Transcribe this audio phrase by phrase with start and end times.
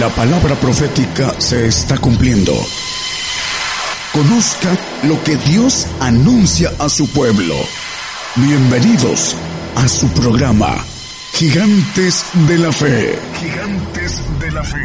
[0.00, 2.52] La palabra profética se está cumpliendo.
[4.12, 7.54] Conozca lo que Dios anuncia a su pueblo.
[8.34, 9.36] Bienvenidos
[9.76, 10.84] a su programa,
[11.34, 13.16] Gigantes de la Fe.
[13.38, 14.78] Gigantes de la Fe.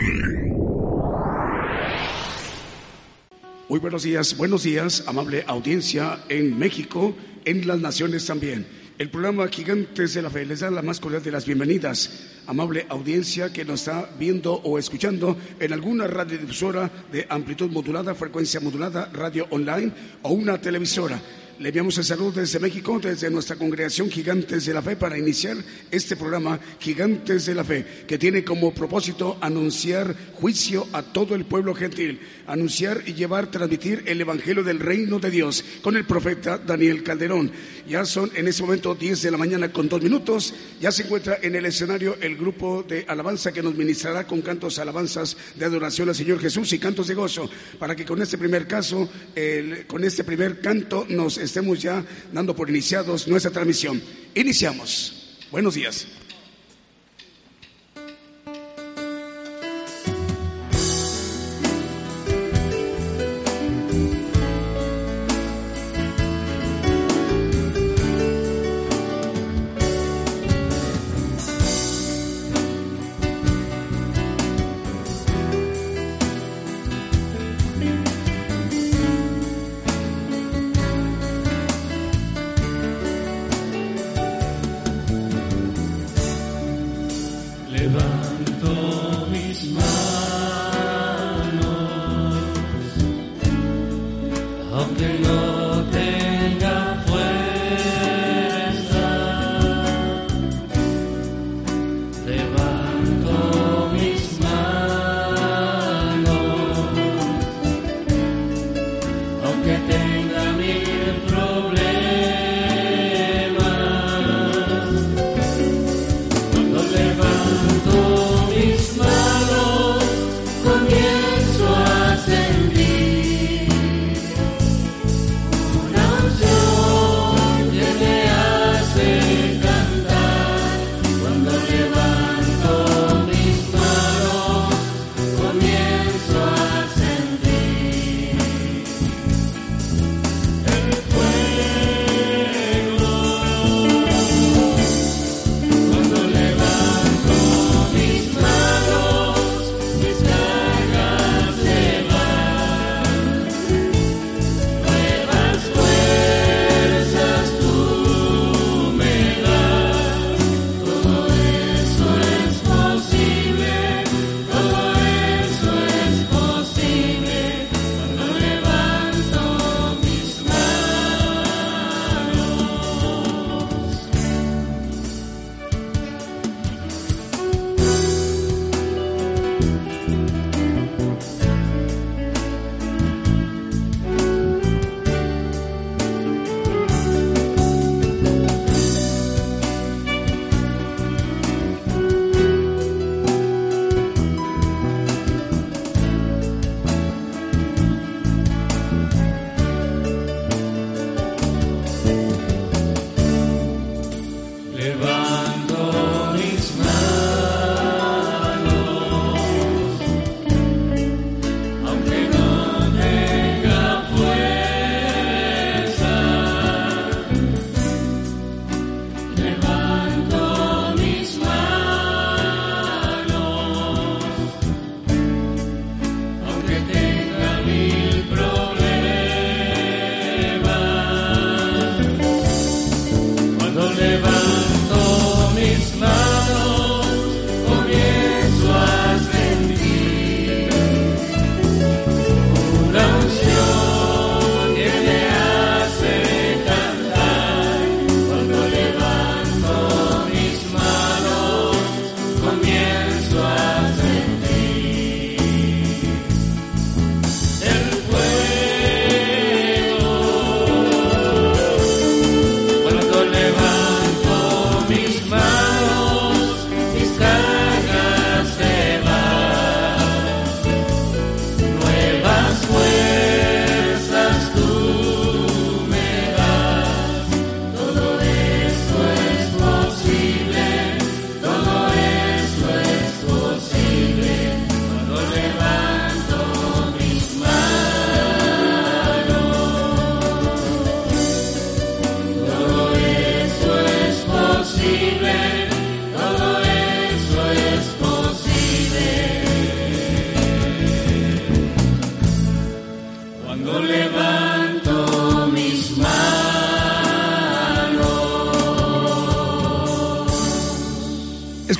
[3.67, 8.78] Muy buenos días, buenos días, amable audiencia en México, en las naciones también.
[8.99, 12.85] El programa Gigantes de la Fe les da la más cordial de las bienvenidas, amable
[12.89, 19.09] audiencia que nos está viendo o escuchando en alguna radiodifusora de amplitud modulada, frecuencia modulada,
[19.13, 21.17] radio online o una televisora.
[21.59, 25.57] Le enviamos el saludo desde México, desde nuestra congregación Gigantes de la Fe, para iniciar
[25.91, 31.43] este programa Gigantes de la Fe, que tiene como propósito anunciar juicio a todo el
[31.43, 36.57] pueblo gentil, anunciar y llevar, transmitir el Evangelio del Reino de Dios con el profeta
[36.57, 37.51] Daniel Calderón.
[37.85, 41.39] Ya son en este momento 10 de la mañana con dos minutos, ya se encuentra
[41.41, 46.07] en el escenario el grupo de alabanza que nos ministrará con cantos alabanzas de adoración
[46.07, 49.09] al Señor Jesús y cantos de gozo, para que con este primer caso,
[49.87, 54.01] con este primer canto nos estemos ya dando por iniciados nuestra transmisión.
[54.35, 55.37] Iniciamos.
[55.51, 56.07] Buenos días.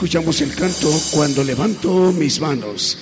[0.09, 2.97] Escuchamos el canto Cuando levanto mis manos.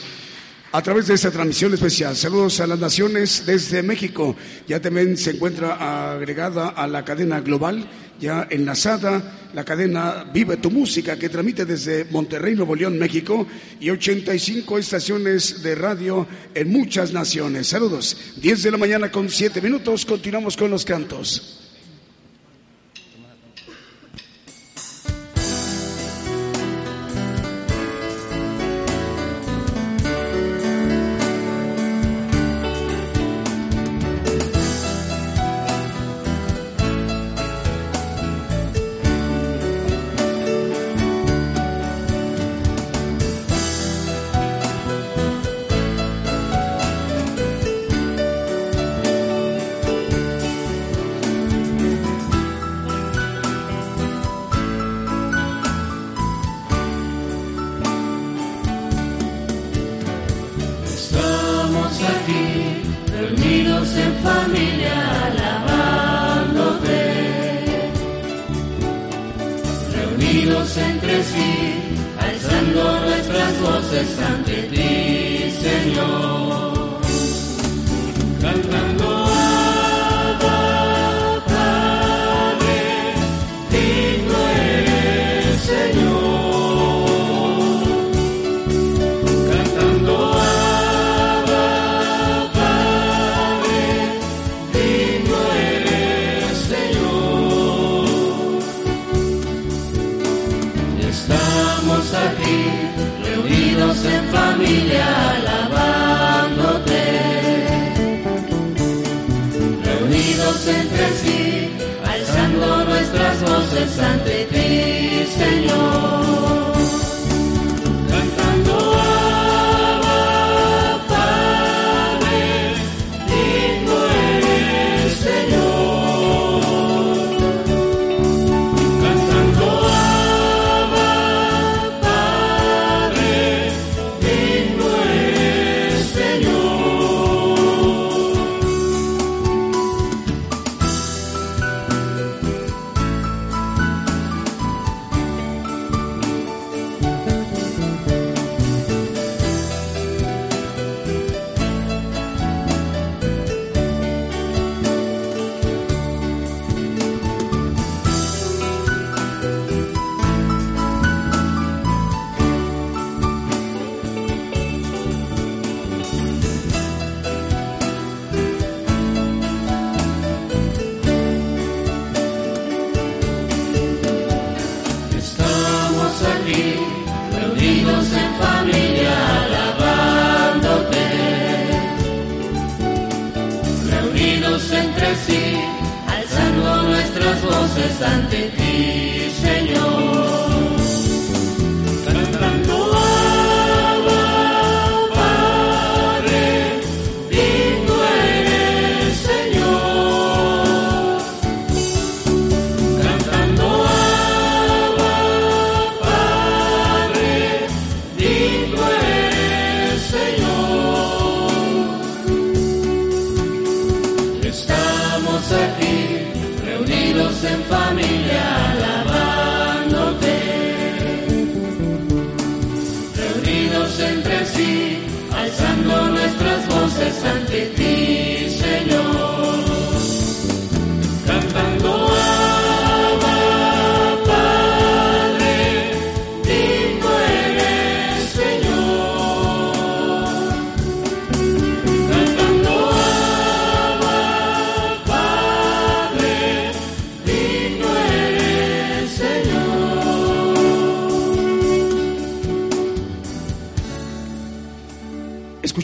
[0.74, 4.36] A través de esta transmisión especial, saludos a las naciones desde México.
[4.68, 7.90] Ya también se encuentra agregada a la cadena global,
[8.20, 13.48] ya enlazada, la cadena Vive tu Música, que transmite desde Monterrey, Nuevo León, México,
[13.80, 17.68] y 85 estaciones de radio en muchas naciones.
[17.68, 18.18] Saludos.
[18.42, 21.57] 10 de la mañana con 7 minutos, continuamos con los cantos.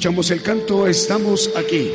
[0.06, 1.90] El canto Estamos aquí.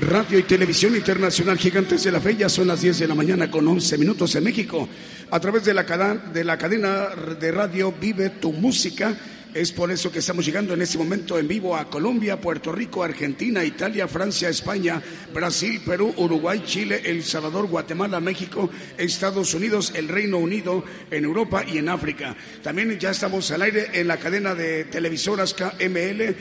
[0.00, 3.50] Radio y Televisión Internacional Gigantes de la Fe, ya son las 10 de la mañana
[3.50, 4.86] con 11 minutos en México.
[5.30, 7.08] A través de la, de la cadena
[7.40, 9.16] de radio Vive tu Música
[9.52, 13.02] Es por eso que estamos llegando en este momento en vivo a Colombia, Puerto Rico,
[13.02, 15.02] Argentina, Italia, Francia, España,
[15.34, 21.64] Brasil, Perú, Uruguay, Chile, El Salvador, Guatemala, México, Estados Unidos, el Reino Unido, en Europa
[21.66, 22.36] y en África.
[22.62, 26.36] También ya estamos al aire en la cadena de televisoras KML,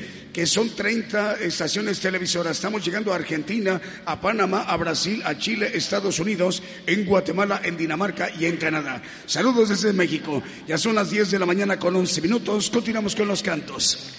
[0.46, 2.58] son 30 estaciones televisoras.
[2.58, 7.78] Estamos llegando a Argentina, a Panamá, a Brasil, a Chile, Estados Unidos, en Guatemala, en
[7.78, 9.02] Dinamarca y en Canadá.
[9.26, 10.44] Saludos desde México.
[10.68, 12.70] Ya son las 10 de la mañana con 11 minutos.
[12.70, 14.19] Continuamos con los cantos.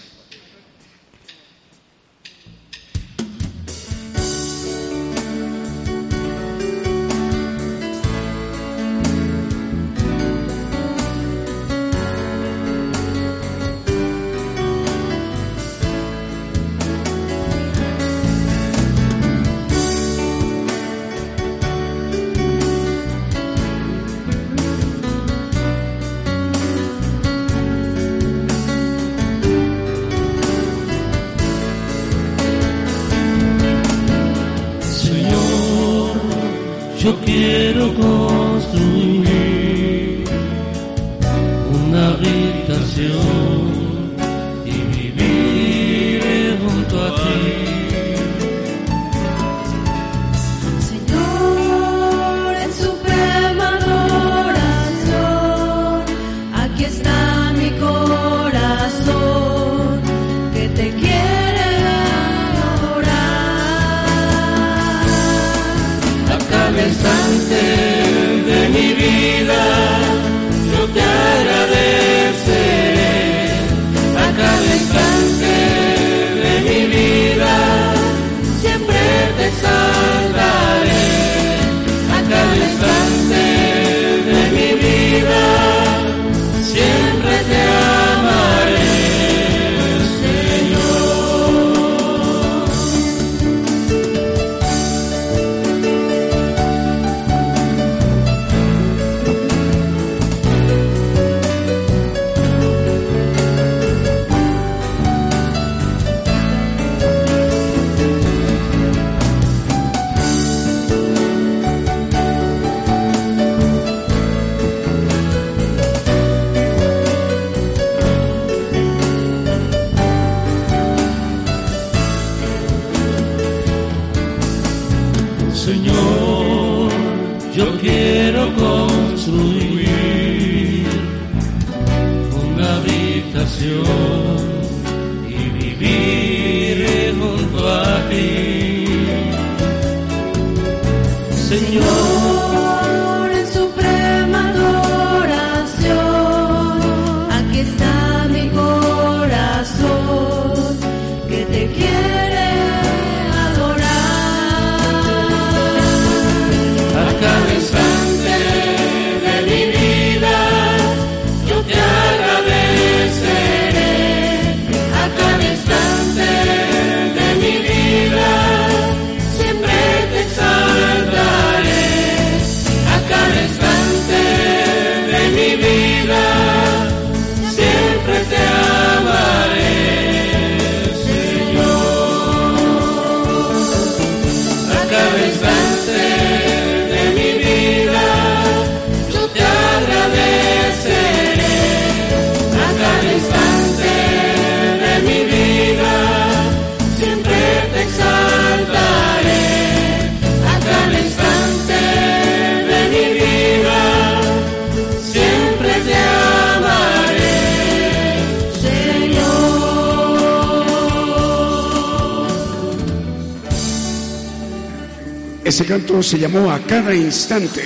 [216.11, 217.63] Se llamó A cada instante.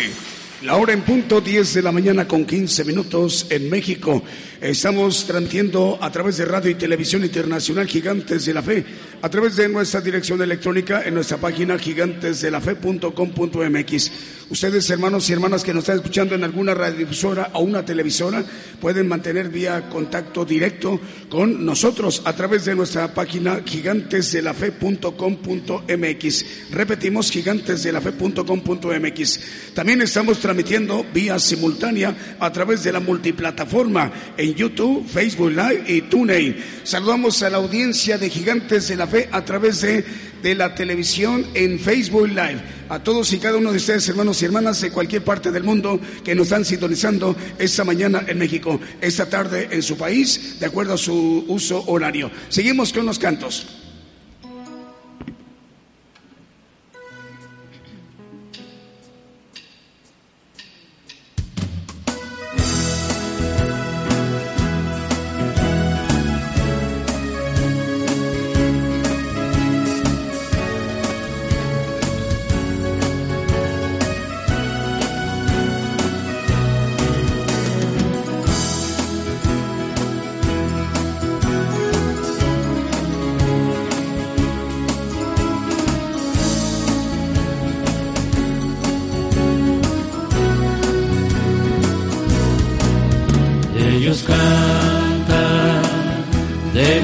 [0.61, 4.23] La hora en punto, 10 de la mañana con 15 minutos en México.
[4.61, 8.85] Estamos transmitiendo a través de radio y televisión internacional Gigantes de la Fe
[9.23, 14.13] a través de nuestra dirección electrónica en nuestra página gigantesdelafe.com.mx.
[14.51, 18.45] Ustedes, hermanos y hermanas que nos están escuchando en alguna radiodifusora o una televisora,
[18.85, 21.01] pueden mantener vía contacto directo
[21.31, 26.45] con nosotros a través de nuestra página gigantesdelafe.com.mx.
[26.71, 29.41] Repetimos, gigantesdelafe.com.mx.
[29.73, 36.03] También estamos transmitiendo vía simultánea a través de la multiplataforma en YouTube, Facebook Live y
[36.03, 36.55] TuneIn.
[36.83, 40.05] Saludamos a la audiencia de Gigantes de la Fe a través de,
[40.43, 42.61] de la televisión en Facebook Live.
[42.89, 45.99] A todos y cada uno de ustedes, hermanos y hermanas de cualquier parte del mundo
[46.23, 50.95] que nos están sintonizando esta mañana en México, esta tarde en su país, de acuerdo
[50.95, 52.31] a su uso horario.
[52.49, 53.84] Seguimos con los cantos.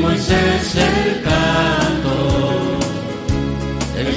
[0.03, 2.15] El canto,
[3.99, 4.15] el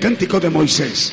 [0.00, 1.12] cántico de Moisés.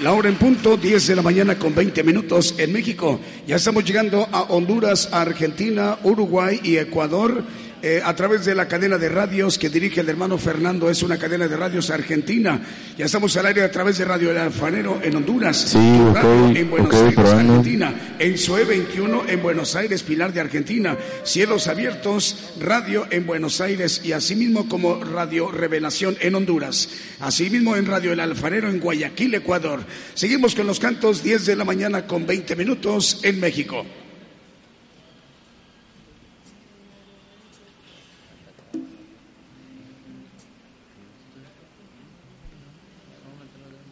[0.00, 3.20] La hora en punto, 10 de la mañana con 20 minutos en México.
[3.46, 7.44] Ya estamos llegando a Honduras, Argentina, Uruguay y Ecuador.
[7.80, 11.16] Eh, a través de la cadena de radios que dirige el hermano Fernando, es una
[11.16, 12.60] cadena de radios argentina.
[12.96, 17.18] Ya estamos al aire a través de Radio El Alfanero en Honduras, en Buenos Aires,
[17.18, 23.60] Argentina, en SUE 21 en Buenos Aires, Pilar de Argentina, Cielos Abiertos, Radio en Buenos
[23.60, 26.88] Aires y asimismo como Radio Revelación en Honduras,
[27.20, 29.80] asimismo en Radio El Alfarero en Guayaquil, Ecuador.
[30.14, 33.86] Seguimos con los cantos 10 de la mañana con 20 minutos en México.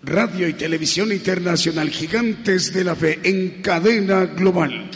[0.03, 4.89] Radio y Televisión Internacional, Gigantes de la Fe en cadena global.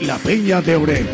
[0.00, 1.06] La Peña de Oreo.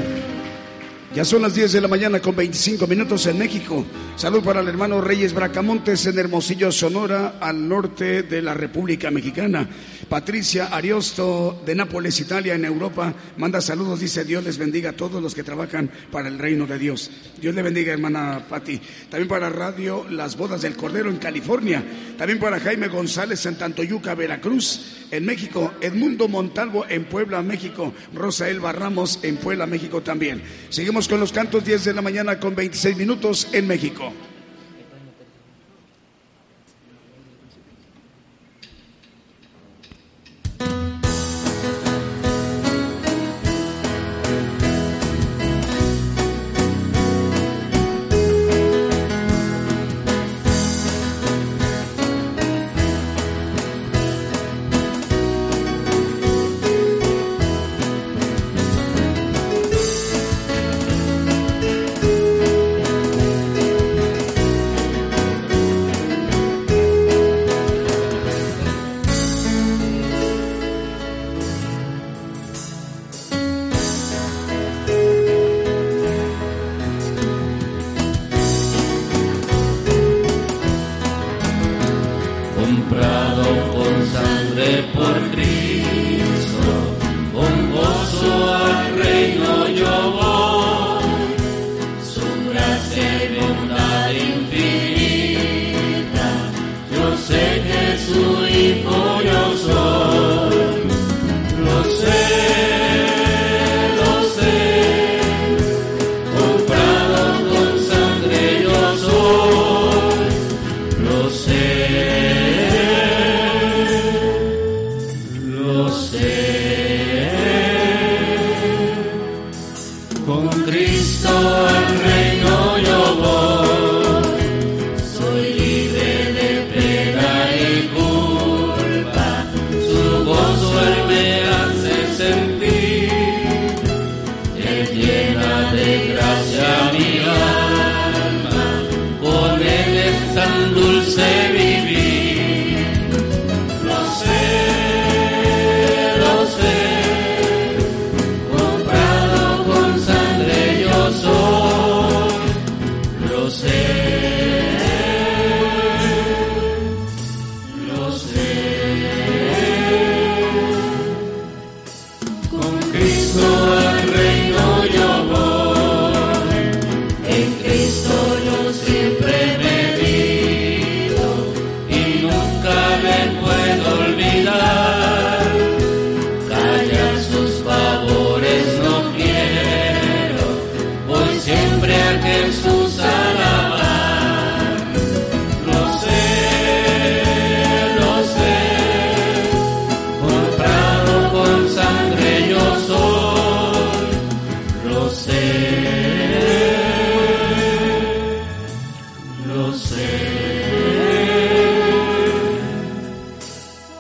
[1.13, 3.85] Ya son las 10 de la mañana con 25 minutos en México.
[4.17, 9.69] Salud para el hermano Reyes Bracamontes en Hermosillo, Sonora, al norte de la República Mexicana.
[10.09, 15.21] Patricia Ariosto de Nápoles, Italia, en Europa, manda saludos, dice Dios les bendiga a todos
[15.21, 17.11] los que trabajan para el reino de Dios.
[17.41, 18.81] Dios le bendiga, hermana Patti.
[19.11, 21.83] También para Radio Las Bodas del Cordero en California.
[22.17, 25.73] También para Jaime González en Tantoyuca, Veracruz, en México.
[25.81, 27.93] Edmundo Montalvo en Puebla, México.
[28.15, 30.41] Rosa Elba Ramos en Puebla, México también.
[30.69, 34.04] Seguimos con los cantos 10 de la mañana con 26 minutos en México.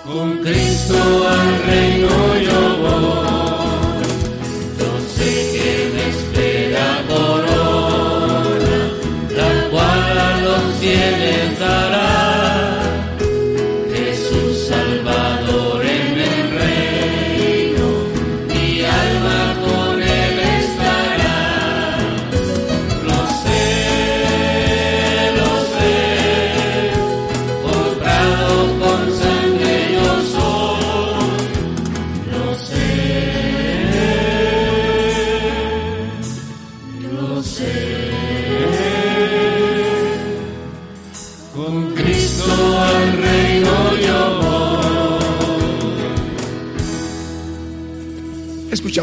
[0.04, 0.94] Con Cristo
[1.26, 3.33] al reino yo voy.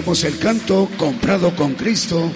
[0.01, 2.31] El canto comprado con Cristo,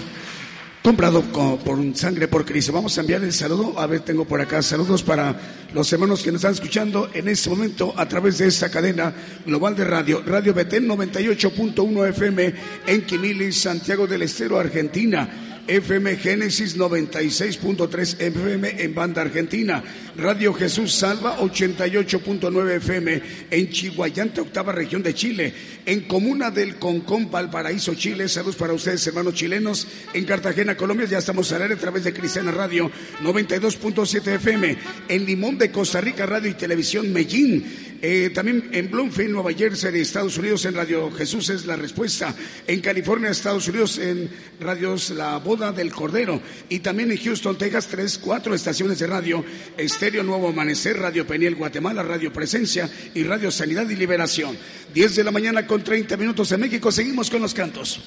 [0.84, 1.24] comprado
[1.64, 2.72] por un sangre por Cristo.
[2.72, 3.78] Vamos a enviar el saludo.
[3.80, 5.36] A ver, tengo por acá saludos para
[5.74, 9.14] los hermanos que nos están escuchando en este momento a través de esta cadena
[9.46, 12.54] global de radio, Radio Betel 98.1 FM
[12.86, 15.46] en Quimilis, Santiago del Estero, Argentina.
[15.68, 19.84] FM Génesis 96.3 FM en banda argentina,
[20.16, 25.54] Radio Jesús Salva 88.9 FM en Chihuayante, octava región de Chile,
[25.86, 28.28] en Comuna del Concón, Valparaíso, Chile.
[28.28, 29.88] Saludos para ustedes, hermanos chilenos.
[30.14, 34.78] En Cartagena, Colombia, ya estamos al aire a través de Cristiana Radio 92.7 FM.
[35.08, 37.96] En Limón de Costa Rica, Radio y Televisión Medellín.
[38.02, 42.36] Eh, también en Bloomfield, Nueva Jersey, de Estados Unidos, en Radio Jesús es la respuesta.
[42.68, 46.42] En California, Estados Unidos, en Radios La Boda del Cordero.
[46.70, 49.44] Y también en Houston, Texas, tres, cuatro estaciones de radio.
[49.78, 54.56] Estéreo, Nuevo Amanecer, Radio Peniel Guatemala, Radio Presencia y Radio Sanidad y Liberación.
[54.96, 56.90] 10 de la mañana con 30 minutos en México.
[56.90, 58.00] Seguimos con los cantos.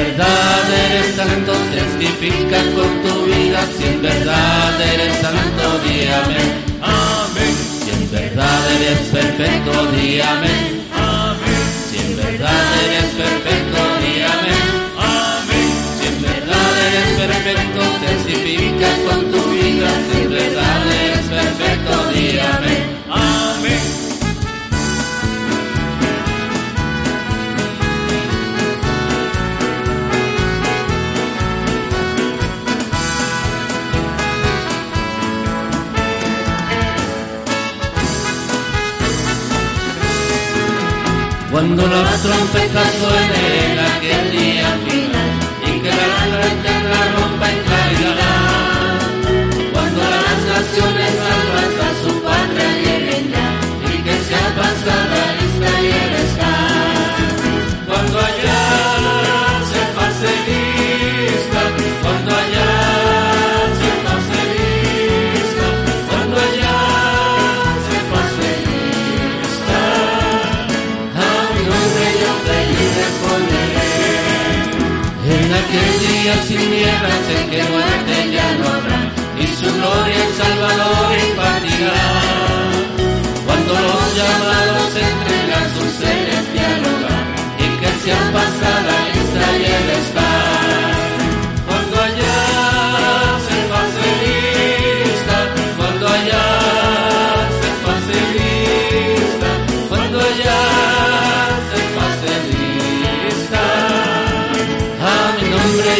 [0.00, 3.60] verdad eres santo, testifica con tu vida.
[3.76, 6.50] Si en verdad eres santo, di amén.
[7.84, 10.86] Si en verdad eres perfecto, di amén.
[10.94, 11.64] Amén.
[11.88, 13.59] Si en verdad eres perfecto.
[41.60, 45.30] Cuando la trompeta suene en aquel día final
[45.66, 48.32] y que la gran tierra rompa y caigará.
[49.70, 55.39] Cuando las naciones salvas a su patria lleguen ya y que sea pasada
[76.46, 82.19] sin nieblas en que muerte ya no habrá, y su gloria el Salvador impartirá.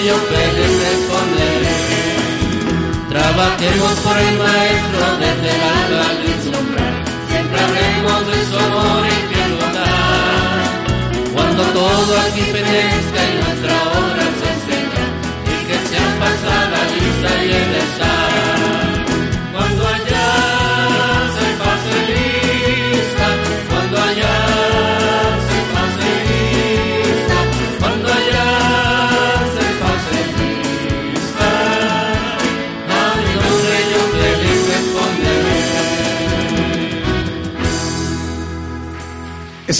[0.07, 1.63] yo felices con él.
[3.09, 9.19] Trabajemos por el maestro desde el alba al vislumbrar, siempre hablemos de su amor y
[9.31, 9.41] que
[11.35, 15.05] Cuando todo aquí perezca y nuestra obra se enseña,
[15.53, 18.10] y que sea pasada lista y el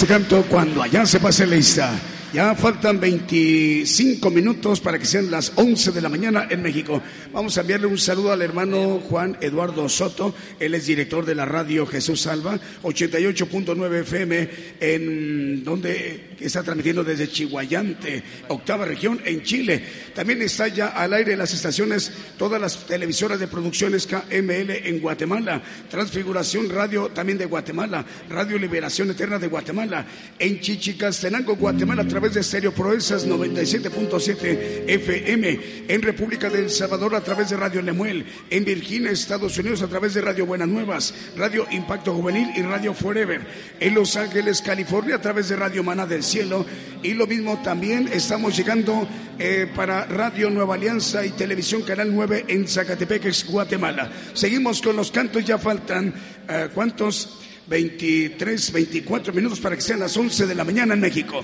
[0.01, 1.93] Ese canto cuando allá se pase lista.
[2.33, 6.99] Ya faltan 25 minutos para que sean las 11 de la mañana en México.
[7.31, 10.33] Vamos a enviarle un saludo al hermano Juan Eduardo Soto.
[10.59, 14.49] Él es director de la radio Jesús Salva, 88.9 FM,
[14.79, 19.83] en donde está transmitiendo desde Chihuayante, octava región en Chile.
[20.13, 25.61] También está ya al aire las estaciones, todas las televisoras de producciones KML en Guatemala,
[25.89, 30.05] Transfiguración Radio también de Guatemala, Radio Liberación Eterna de Guatemala,
[30.37, 37.49] en Chichicastenango, Guatemala, través de Stereo Proezas 97.7 FM, en República del Salvador a través
[37.49, 42.13] de Radio Lemuel, en Virginia, Estados Unidos a través de Radio Buenas Nuevas, Radio Impacto
[42.13, 43.41] Juvenil y Radio Forever,
[43.79, 46.65] en Los Ángeles, California a través de Radio Maná del Cielo
[47.03, 49.07] y lo mismo también estamos llegando
[49.39, 54.11] eh, para Radio Nueva Alianza y Televisión Canal 9 en Zacatepec, Guatemala.
[54.33, 56.13] Seguimos con los cantos, ya faltan
[56.47, 61.43] eh, cuántos 23, 24 minutos para que sean las 11 de la mañana en México.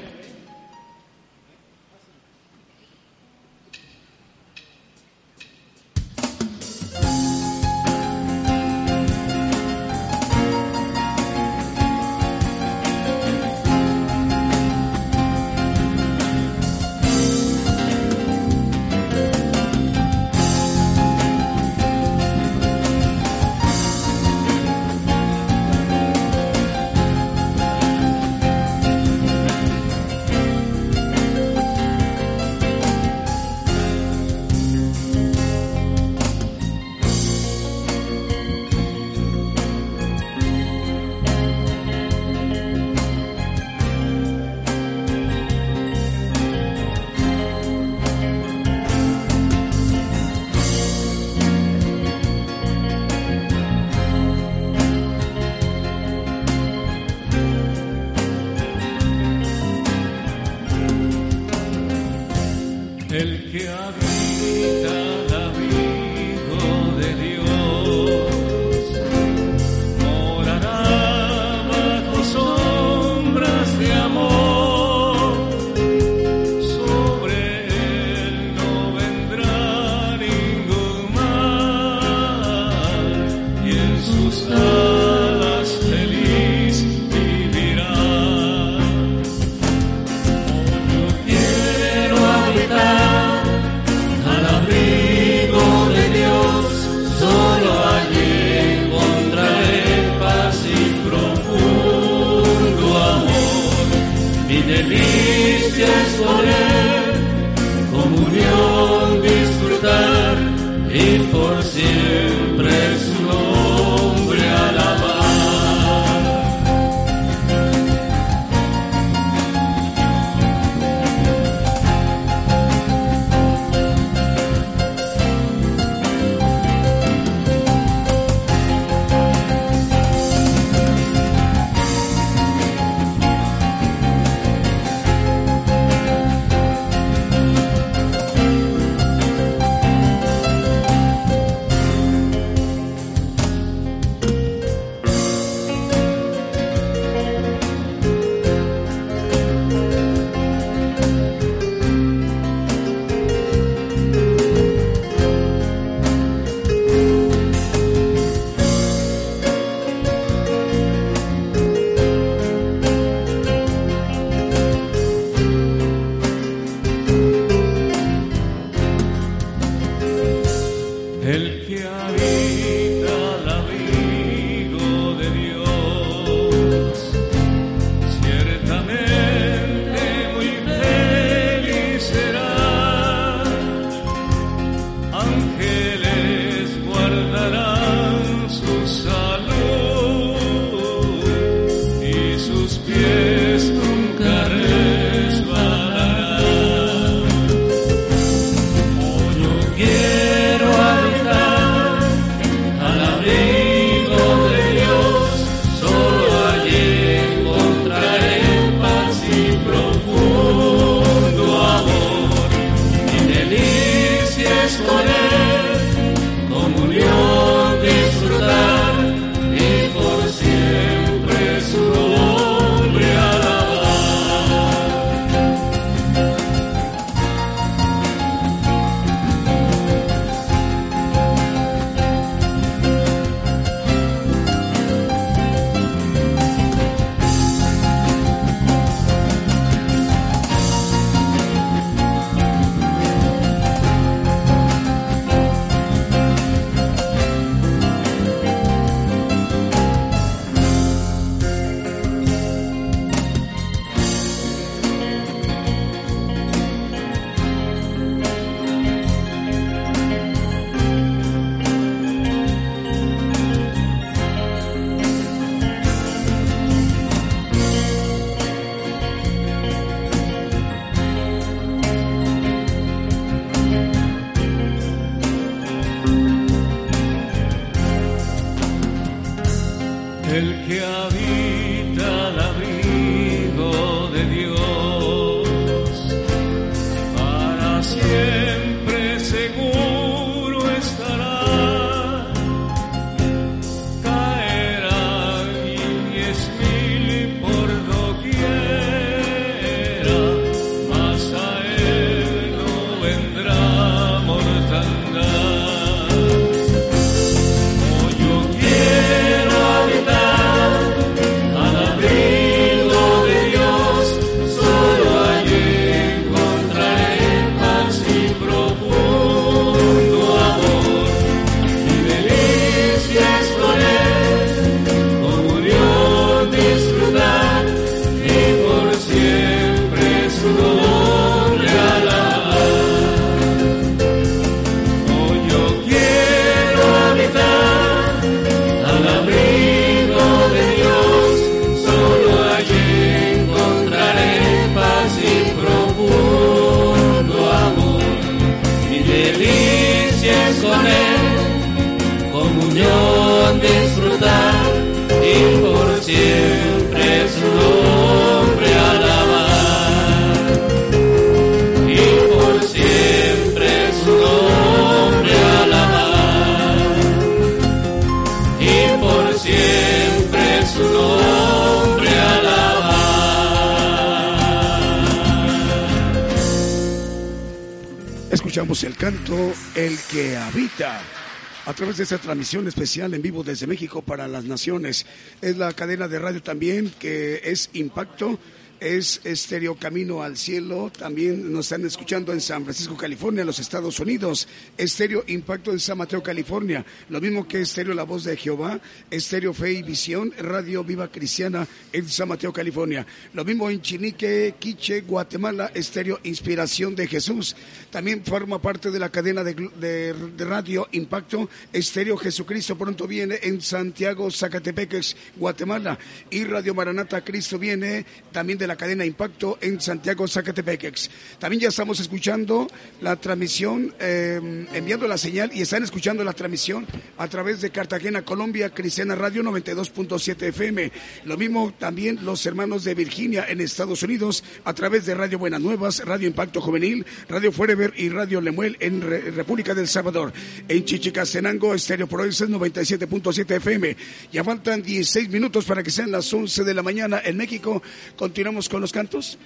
[381.97, 385.07] De esta transmisión especial en vivo desde México para las naciones.
[385.41, 388.37] Es la cadena de radio también que es Impacto
[388.79, 390.91] es Estéreo Camino al Cielo.
[390.97, 394.47] También nos están escuchando en San Francisco, California, los Estados Unidos.
[394.77, 396.85] Estéreo Impacto en San Mateo, California.
[397.09, 401.67] Lo mismo que Estéreo La Voz de Jehová, Estéreo Fe y Visión, Radio Viva Cristiana
[401.91, 403.05] en San Mateo, California.
[403.33, 407.55] Lo mismo en Chinique, Quiche, Guatemala, Estéreo Inspiración de Jesús.
[407.89, 414.29] También forma parte de la cadena de, Radio Impacto, Estéreo Jesucristo pronto viene en Santiago,
[414.29, 415.97] Zacatepeques, Guatemala.
[416.29, 421.09] Y Radio Maranata Cristo viene también de la cadena Impacto en Santiago, Zacatepeques.
[421.39, 422.67] También ya estamos escuchando
[423.01, 426.85] la transmisión, eh, enviando la señal y están escuchando la transmisión
[427.17, 430.91] a través de Cartagena, Colombia, Cristiana Radio 92.7 FM.
[431.25, 435.61] Lo mismo también los hermanos de Virginia en Estados Unidos a través de Radio Buenas
[435.61, 440.33] Nuevas, Radio Impacto Juvenil, Radio Forever y Radio Lemuel en República del Salvador.
[440.67, 443.95] En Chichicastenango, Estéreo Provences 97.7 FM.
[444.31, 447.81] Ya faltan 16 minutos para que sean las 11 de la mañana en México.
[448.15, 449.37] Continuamos con los cantos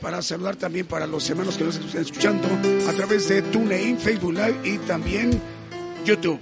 [0.00, 2.48] para saludar también para los hermanos que nos están escuchando
[2.88, 5.40] a través de TuneIn, Facebook Live y también
[6.04, 6.38] YouTube.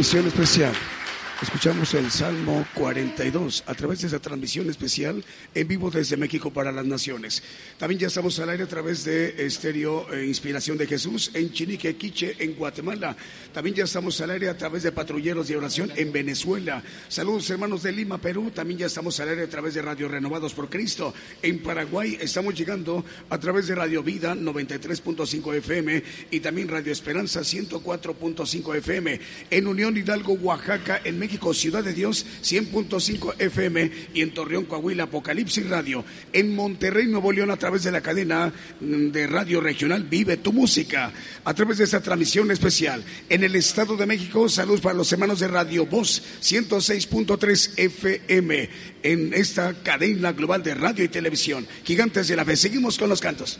[0.00, 0.72] Transmisión especial.
[1.42, 5.22] Escuchamos el Salmo 42 a través de esa transmisión especial
[5.54, 7.42] en vivo desde México para las Naciones.
[7.76, 11.94] También ya estamos al aire a través de Estéreo eh, Inspiración de Jesús en Chinique,
[11.96, 13.14] Quiche, en Guatemala.
[13.52, 16.82] También ya estamos al aire a través de Patrulleros de Oración en Venezuela.
[17.08, 18.50] Saludos hermanos de Lima, Perú.
[18.50, 21.12] También ya estamos al aire a través de Radio Renovados por Cristo.
[21.42, 27.40] En Paraguay estamos llegando a través de Radio Vida 93.5 FM y también Radio Esperanza
[27.40, 29.20] 104.5 FM.
[29.50, 32.24] En Unión Hidalgo, Oaxaca, en México Ciudad de Dios,
[32.70, 36.04] 100.5 FM y en Torreón, Coahuila, Apocalipsis Radio.
[36.32, 40.52] En Monterrey, Nuevo León, a través de la cadena mm, de radio regional Vive tu
[40.52, 41.12] Música,
[41.44, 43.02] a través de esta transmisión especial.
[43.28, 48.68] En el Estado de México, saludos para los hermanos de Radio Voz, 106.3 FM,
[49.02, 51.66] en esta cadena global de radio y televisión.
[51.84, 52.56] Gigantes de la Fe.
[52.56, 53.58] Seguimos con los cantos.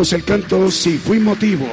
[0.00, 1.68] Escuchamos el canto Si fui motivo.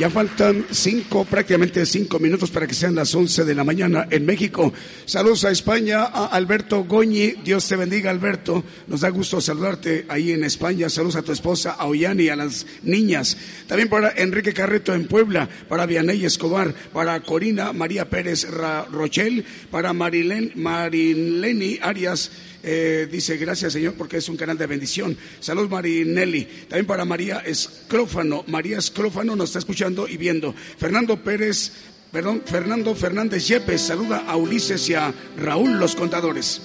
[0.00, 4.26] Ya faltan cinco, prácticamente cinco minutos para que sean las once de la mañana en
[4.26, 4.72] México.
[5.04, 7.36] Saludos a España, a Alberto Goñi.
[7.44, 8.64] Dios te bendiga, Alberto.
[8.88, 10.88] Nos da gusto saludarte ahí en España.
[10.88, 13.36] Saludos a tu esposa, a Ollani, a las niñas.
[13.68, 18.48] También para Enrique Carreto en Puebla, para Vianey Escobar, para Corina María Pérez
[18.90, 22.32] Rochel, para Marilen, Marileni Arias.
[22.66, 25.16] Eh, dice, gracias Señor porque es un canal de bendición.
[25.40, 26.44] Salud Marinelli.
[26.68, 28.42] También para María Escrófano.
[28.46, 30.54] María Escrófano nos está escuchando y viendo.
[30.78, 31.72] Fernando Pérez,
[32.10, 33.82] perdón, Fernando Fernández Yepes.
[33.82, 36.62] Saluda a Ulises y a Raúl los contadores.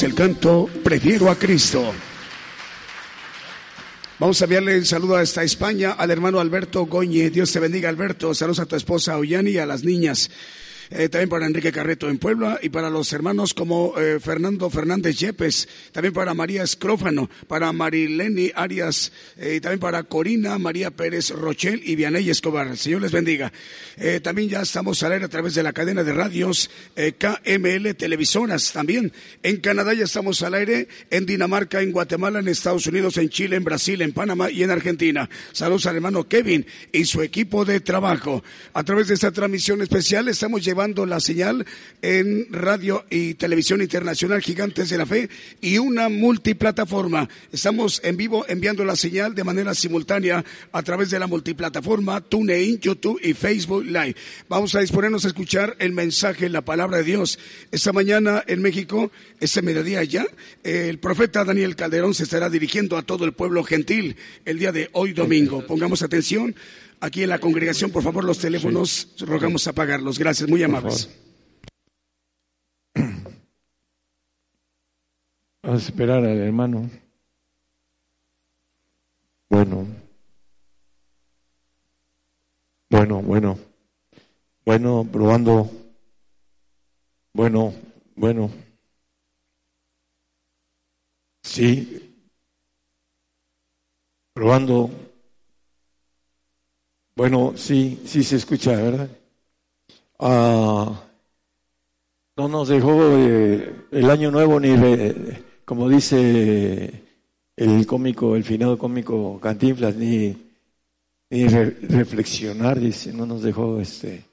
[0.00, 1.92] El canto Prefiero a Cristo.
[4.18, 7.28] Vamos a enviarle un saludo hasta España al hermano Alberto Goñe.
[7.28, 8.32] Dios te bendiga, Alberto.
[8.32, 10.30] Saludos a tu esposa Ollani y a las niñas.
[10.94, 15.16] Eh, también para Enrique Carreto en Puebla y para los hermanos como eh, Fernando Fernández
[15.16, 21.30] Yepes, también para María Escrófano, para Marileni Arias, eh, y también para Corina María Pérez
[21.30, 22.76] Rochel y Vianey Escobar.
[22.76, 23.50] Señor les bendiga.
[24.22, 28.72] también ya estamos al aire a través de la cadena de radios KML Televisoras.
[28.72, 29.12] También
[29.42, 33.56] en Canadá ya estamos al aire, en Dinamarca, en Guatemala, en Estados Unidos, en Chile,
[33.56, 35.28] en Brasil, en Panamá y en Argentina.
[35.52, 38.44] Saludos al hermano Kevin y su equipo de trabajo.
[38.74, 41.64] A través de esta transmisión especial estamos llevando la señal
[42.02, 45.30] en radio y televisión internacional Gigantes de la Fe
[45.60, 47.28] y una multiplataforma.
[47.52, 52.80] Estamos en vivo enviando la señal de manera simultánea a través de la multiplataforma TuneIn,
[52.80, 54.16] YouTube y Facebook Live.
[54.48, 57.38] Vamos a disponernos a escuchar el mensaje, la palabra de Dios.
[57.70, 60.26] Esta mañana en México, este mediodía ya,
[60.64, 64.90] el profeta Daniel Calderón se estará dirigiendo a todo el pueblo gentil el día de
[64.94, 65.64] hoy domingo.
[65.64, 66.56] Pongamos atención
[67.02, 70.18] aquí en la congregación, por favor, los teléfonos, rogamos apagarlos.
[70.18, 71.10] Gracias, muy amables.
[75.62, 76.88] Vamos a esperar al hermano.
[79.48, 79.86] Bueno.
[82.88, 83.58] Bueno, bueno.
[84.64, 85.70] Bueno, probando.
[87.32, 87.74] Bueno,
[88.14, 88.50] bueno.
[91.42, 92.14] Sí.
[94.34, 95.11] Probando.
[97.14, 99.08] Bueno, sí, sí se escucha, ¿verdad?
[100.18, 101.02] Ah,
[102.36, 104.74] no nos dejó eh, el año nuevo ni,
[105.64, 107.02] como dice
[107.56, 110.36] el cómico, el finado cómico Cantinflas, ni,
[111.28, 114.24] ni reflexionar, dice, no nos dejó, este,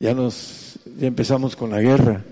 [0.00, 2.24] ya nos, ya empezamos con la guerra,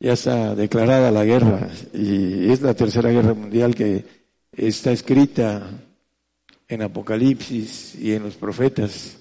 [0.00, 4.04] ya está declarada la guerra y es la tercera guerra mundial que
[4.52, 5.70] está escrita
[6.70, 9.18] en Apocalipsis y en los profetas,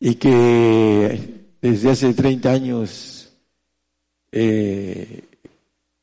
[0.00, 3.32] y que desde hace 30 años
[4.32, 5.22] eh,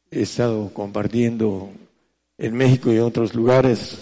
[0.10, 1.70] he estado compartiendo
[2.38, 4.00] en México y en otros lugares,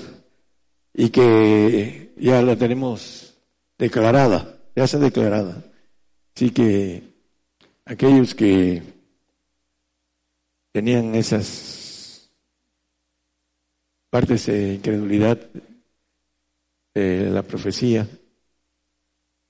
[0.93, 3.33] y que ya la tenemos
[3.79, 5.63] declarada, ya está declarada.
[6.35, 7.01] Así que
[7.83, 8.83] aquellos que
[10.71, 12.29] tenían esas
[14.11, 15.39] partes de incredulidad
[16.95, 18.07] eh, la profecía,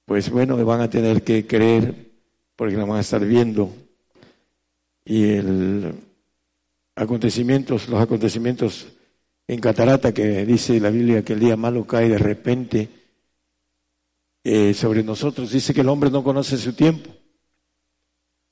[0.05, 2.11] pues bueno, van a tener que creer
[2.55, 3.73] porque la van a estar viendo.
[5.05, 5.93] Y el
[6.95, 8.87] acontecimientos, los acontecimientos
[9.47, 12.89] en Catarata, que dice la Biblia que el día malo cae de repente
[14.43, 17.09] eh, sobre nosotros, dice que el hombre no conoce su tiempo.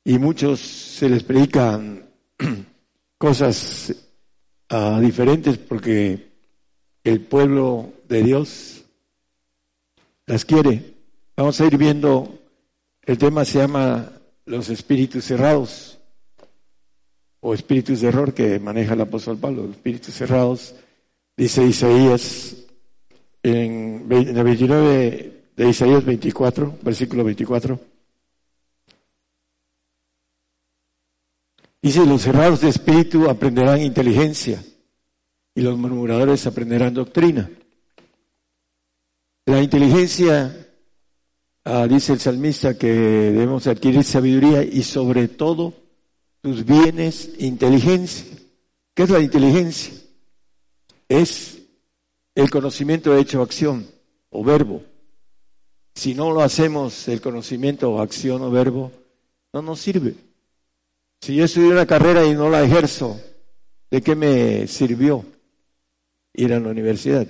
[0.04, 2.10] Y muchos se les predican
[3.18, 3.94] cosas
[4.70, 6.32] ah, diferentes porque
[7.04, 8.81] el pueblo de Dios
[10.26, 10.96] las quiere.
[11.36, 12.40] Vamos a ir viendo,
[13.04, 14.12] el tema se llama
[14.46, 16.00] los espíritus cerrados
[17.40, 20.76] o espíritus de error que maneja el apóstol Pablo, los espíritus cerrados,
[21.36, 22.56] dice Isaías
[23.44, 27.80] en el 29 de Isaías 24, versículo 24.
[31.82, 34.64] Dice, los cerrados de espíritu aprenderán inteligencia
[35.56, 37.50] y los murmuradores aprenderán doctrina.
[39.52, 40.66] La inteligencia,
[41.66, 45.74] ah, dice el salmista, que debemos adquirir sabiduría y sobre todo
[46.40, 48.28] tus bienes, inteligencia.
[48.94, 49.94] ¿Qué es la inteligencia?
[51.10, 51.64] Es
[52.34, 53.86] el conocimiento hecho acción
[54.30, 54.84] o verbo.
[55.96, 58.94] Si no lo hacemos, el conocimiento acción o verbo,
[59.52, 60.16] no nos sirve.
[61.20, 63.20] Si yo estudié una carrera y no la ejerzo,
[63.90, 65.26] ¿de qué me sirvió
[66.36, 67.28] ir a la universidad?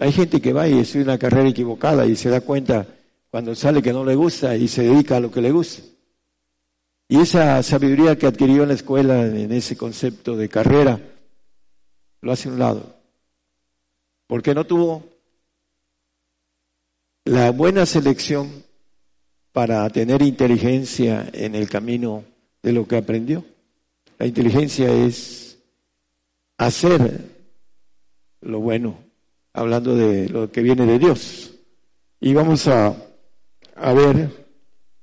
[0.00, 2.86] Hay gente que va y estudia una carrera equivocada y se da cuenta
[3.30, 5.82] cuando sale que no le gusta y se dedica a lo que le gusta.
[7.06, 10.98] Y esa sabiduría que adquirió en la escuela, en ese concepto de carrera,
[12.22, 12.96] lo hace a un lado.
[14.26, 15.04] Porque no tuvo
[17.26, 18.64] la buena selección
[19.52, 22.24] para tener inteligencia en el camino
[22.62, 23.44] de lo que aprendió.
[24.18, 25.58] La inteligencia es
[26.56, 27.20] hacer
[28.40, 29.09] lo bueno,
[29.60, 31.52] hablando de lo que viene de Dios.
[32.18, 32.96] Y vamos a,
[33.76, 34.46] a ver,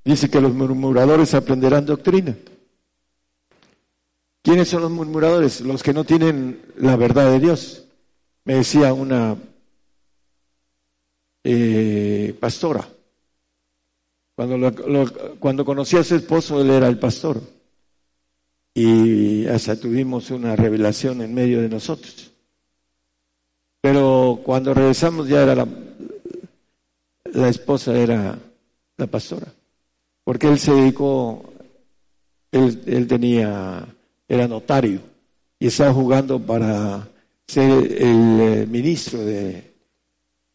[0.03, 2.35] dice que los murmuradores aprenderán doctrina.
[4.41, 5.61] ¿Quiénes son los murmuradores?
[5.61, 7.85] Los que no tienen la verdad de Dios.
[8.45, 9.35] Me decía una
[11.43, 12.87] eh, pastora.
[14.35, 17.41] Cuando, cuando conocí a su esposo, él era el pastor.
[18.73, 22.31] Y hasta tuvimos una revelación en medio de nosotros.
[23.89, 25.65] Pero cuando regresamos ya era
[27.23, 28.37] la, esposa era
[28.97, 29.47] la pastora.
[30.25, 31.41] Porque él se dedicó,
[32.51, 33.87] él, él tenía
[34.27, 34.99] era notario
[35.57, 37.07] y estaba jugando para
[37.47, 39.71] ser el eh, ministro de,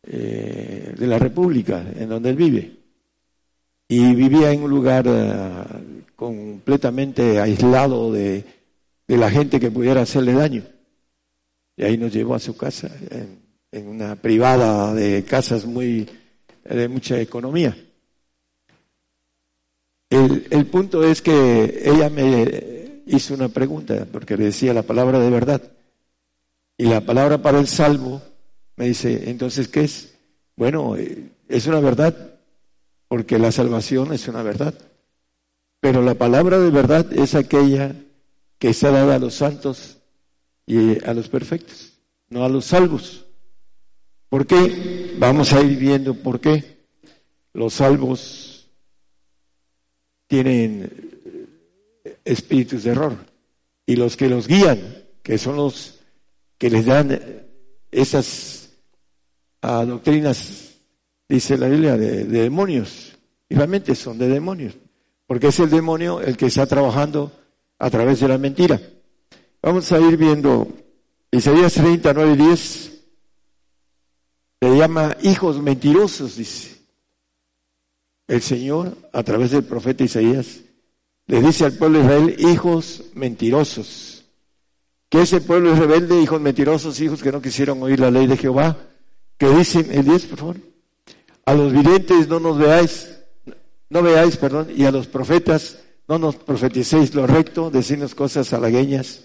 [0.03, 2.77] eh, de la República en donde él vive.
[3.89, 8.45] Y vivía en un lugar eh, completamente aislado de,
[9.09, 10.65] de, la gente que pudiera hacerle daño.
[11.77, 13.41] Y ahí nos llevó a su casa, en,
[13.89, 16.09] una privada de casas muy
[16.65, 17.77] de mucha economía.
[20.11, 25.19] El, el punto es que ella me hizo una pregunta, porque le decía la palabra
[25.19, 25.63] de verdad.
[26.77, 28.21] Y la palabra para el salvo
[28.77, 30.15] me dice, entonces, ¿qué es?
[30.57, 32.35] Bueno, eh, es una verdad,
[33.09, 34.75] porque la salvación es una verdad.
[35.81, 37.95] Pero la palabra de verdad es aquella
[38.59, 39.99] que está dada a los santos
[40.67, 41.93] y a los perfectos,
[42.29, 43.27] no a los salvos.
[44.29, 45.15] ¿Por qué?
[45.19, 46.87] Vamos a ir viendo por qué.
[47.53, 48.71] Los salvos
[50.27, 50.91] tienen
[52.25, 53.17] espíritus de error.
[53.85, 54.81] Y los que los guían,
[55.23, 56.01] que son los
[56.57, 57.21] que les dan
[57.91, 58.71] esas
[59.61, 60.77] ah, doctrinas,
[61.29, 63.19] dice la Biblia, de, demonios.
[63.49, 64.75] Y realmente son de demonios,
[65.27, 67.33] porque es el demonio el que está trabajando
[67.79, 68.81] a través de la mentira.
[69.63, 70.69] Vamos a ir viendo
[71.31, 72.93] Isaías 39 y 10.
[74.61, 76.73] Le llama hijos mentirosos, dice
[78.29, 80.61] el Señor a través del profeta Isaías
[81.27, 84.25] le dice al pueblo de Israel, hijos mentirosos.
[85.09, 88.37] ¿Qué es el pueblo rebelde, hijos mentirosos, hijos que no quisieron oír la ley de
[88.37, 88.77] Jehová?
[89.39, 90.57] Que dicen, el 10, por favor,
[91.45, 93.19] a los videntes no nos veáis,
[93.89, 99.23] no veáis, perdón, y a los profetas no nos profeticéis lo recto, decirnos cosas halagueñas,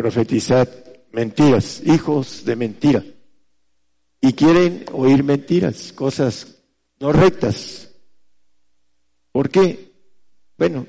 [0.00, 0.66] profetizad
[1.12, 3.04] mentiras, hijos de mentira.
[4.18, 6.56] Y quieren oír mentiras, cosas
[6.98, 7.90] no rectas.
[9.30, 9.92] ¿Por qué?
[10.56, 10.86] Bueno,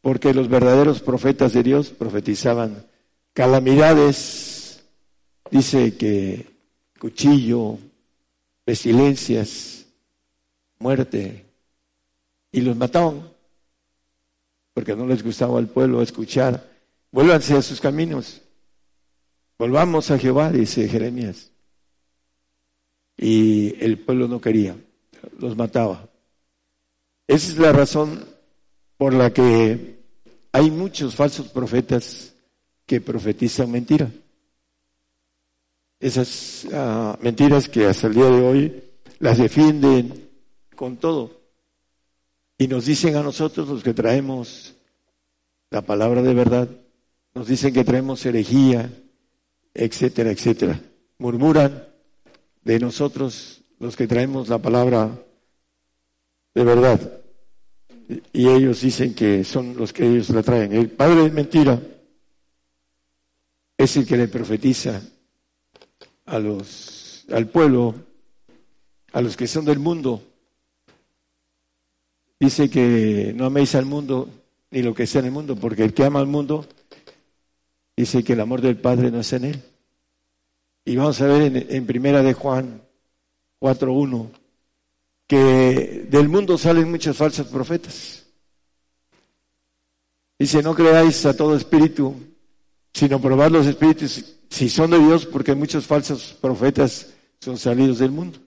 [0.00, 2.86] porque los verdaderos profetas de Dios profetizaban
[3.32, 4.84] calamidades,
[5.50, 6.46] dice que
[7.00, 7.76] cuchillo,
[8.64, 9.84] pestilencias,
[10.78, 11.44] muerte,
[12.52, 13.28] y los mataban,
[14.74, 16.71] porque no les gustaba al pueblo escuchar,
[17.12, 18.42] vuélvanse a sus caminos,
[19.58, 21.52] volvamos a Jehová, dice Jeremías.
[23.16, 24.74] Y el pueblo no quería,
[25.38, 26.08] los mataba.
[27.28, 28.24] Esa es la razón
[28.96, 30.02] por la que
[30.50, 32.34] hay muchos falsos profetas
[32.86, 34.10] que profetizan mentira.
[36.00, 38.82] Esas ah, mentiras que hasta el día de hoy
[39.20, 40.30] las defienden
[40.74, 41.40] con todo.
[42.58, 44.74] Y nos dicen a nosotros los que traemos
[45.70, 46.68] la palabra de verdad,
[47.34, 48.90] nos dicen que traemos herejía,
[49.74, 50.80] etcétera, etcétera.
[51.18, 51.88] Murmuran
[52.62, 55.10] de nosotros los que traemos la palabra
[56.54, 57.22] de verdad
[58.32, 60.72] y ellos dicen que son los que ellos la traen.
[60.72, 61.80] El padre de mentira
[63.76, 65.02] es el que le profetiza
[66.26, 67.94] a los, al pueblo,
[69.12, 70.22] a los que son del mundo.
[72.38, 74.28] Dice que no améis al mundo
[74.70, 76.66] ni lo que sea en el mundo, porque el que ama al mundo
[77.96, 79.62] dice que el amor del Padre no es en él.
[80.84, 82.82] Y vamos a ver en, primera de Juan
[83.60, 84.30] 4.1
[85.26, 88.26] que del mundo salen muchos falsos profetas.
[90.38, 92.14] Dice, no creáis a todo espíritu,
[92.92, 97.08] sino probad los espíritus si son de Dios, porque muchos falsos profetas
[97.40, 98.38] son salidos del mundo.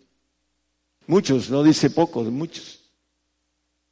[1.07, 2.81] Muchos, no dice pocos, muchos.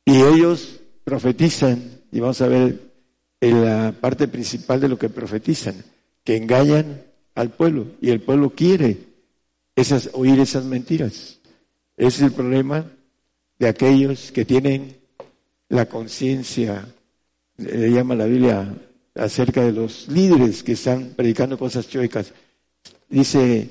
[0.05, 2.92] Y ellos profetizan, y vamos a ver
[3.43, 5.75] en la parte principal de lo que profetizan,
[6.23, 7.03] que engañan
[7.35, 8.97] al pueblo, y el pueblo quiere
[9.75, 11.41] esas, oír esas mentiras.
[11.97, 12.89] Es el problema
[13.59, 14.95] de aquellos que tienen
[15.67, 16.87] la conciencia,
[17.57, 18.73] le llama la Biblia
[19.13, 22.31] acerca de los líderes que están predicando cosas chuecas.
[23.09, 23.67] dice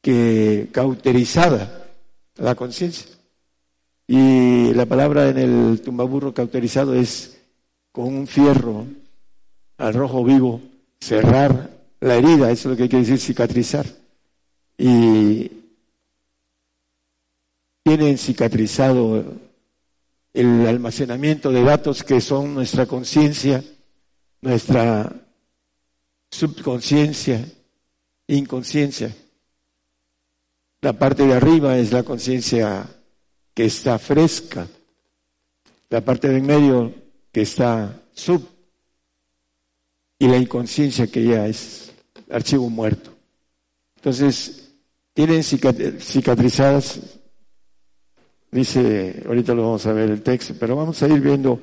[0.00, 1.88] que cauterizada
[2.36, 3.06] la conciencia.
[4.06, 7.36] Y la palabra en el tumbaburro cauterizado es
[7.90, 8.86] con un fierro
[9.78, 10.60] al rojo vivo,
[11.00, 13.86] cerrar la herida, eso es lo que quiere decir cicatrizar.
[14.76, 15.50] Y
[17.82, 19.24] tienen cicatrizado
[20.34, 23.64] el almacenamiento de datos que son nuestra conciencia,
[24.42, 25.10] nuestra
[26.30, 27.44] subconsciencia,
[28.26, 29.14] inconsciencia.
[30.80, 32.86] La parte de arriba es la conciencia
[33.54, 34.68] que está fresca,
[35.88, 36.94] la parte de en medio
[37.32, 38.57] que está sub
[40.18, 41.92] y la inconsciencia que ya es
[42.30, 43.10] archivo muerto.
[43.96, 44.72] Entonces,
[45.14, 47.00] tienen cicatrizadas,
[48.50, 51.60] dice, ahorita lo vamos a ver el texto, pero vamos a ir viendo,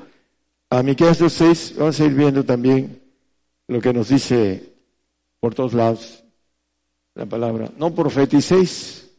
[0.70, 3.02] a Miqueas 2.6, vamos a ir viendo también
[3.68, 4.74] lo que nos dice
[5.40, 6.24] por todos lados
[7.14, 7.72] la palabra.
[7.78, 9.10] No profeticéis,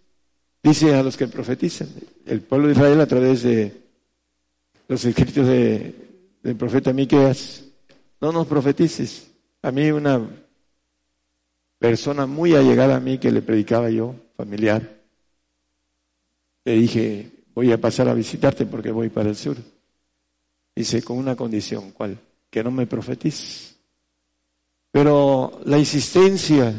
[0.62, 1.88] dice a los que profetizan.
[2.26, 3.72] El pueblo de Israel a través de
[4.88, 5.94] los escritos de,
[6.42, 7.64] del profeta Miqueas,
[8.20, 9.30] no nos profetices.
[9.62, 10.20] A mí una
[11.78, 14.96] persona muy allegada a mí que le predicaba yo, familiar,
[16.64, 19.56] le dije, voy a pasar a visitarte porque voy para el sur.
[20.74, 22.18] Dice, con una condición, ¿cuál?
[22.50, 23.76] Que no me profetices.
[24.90, 26.74] Pero la insistencia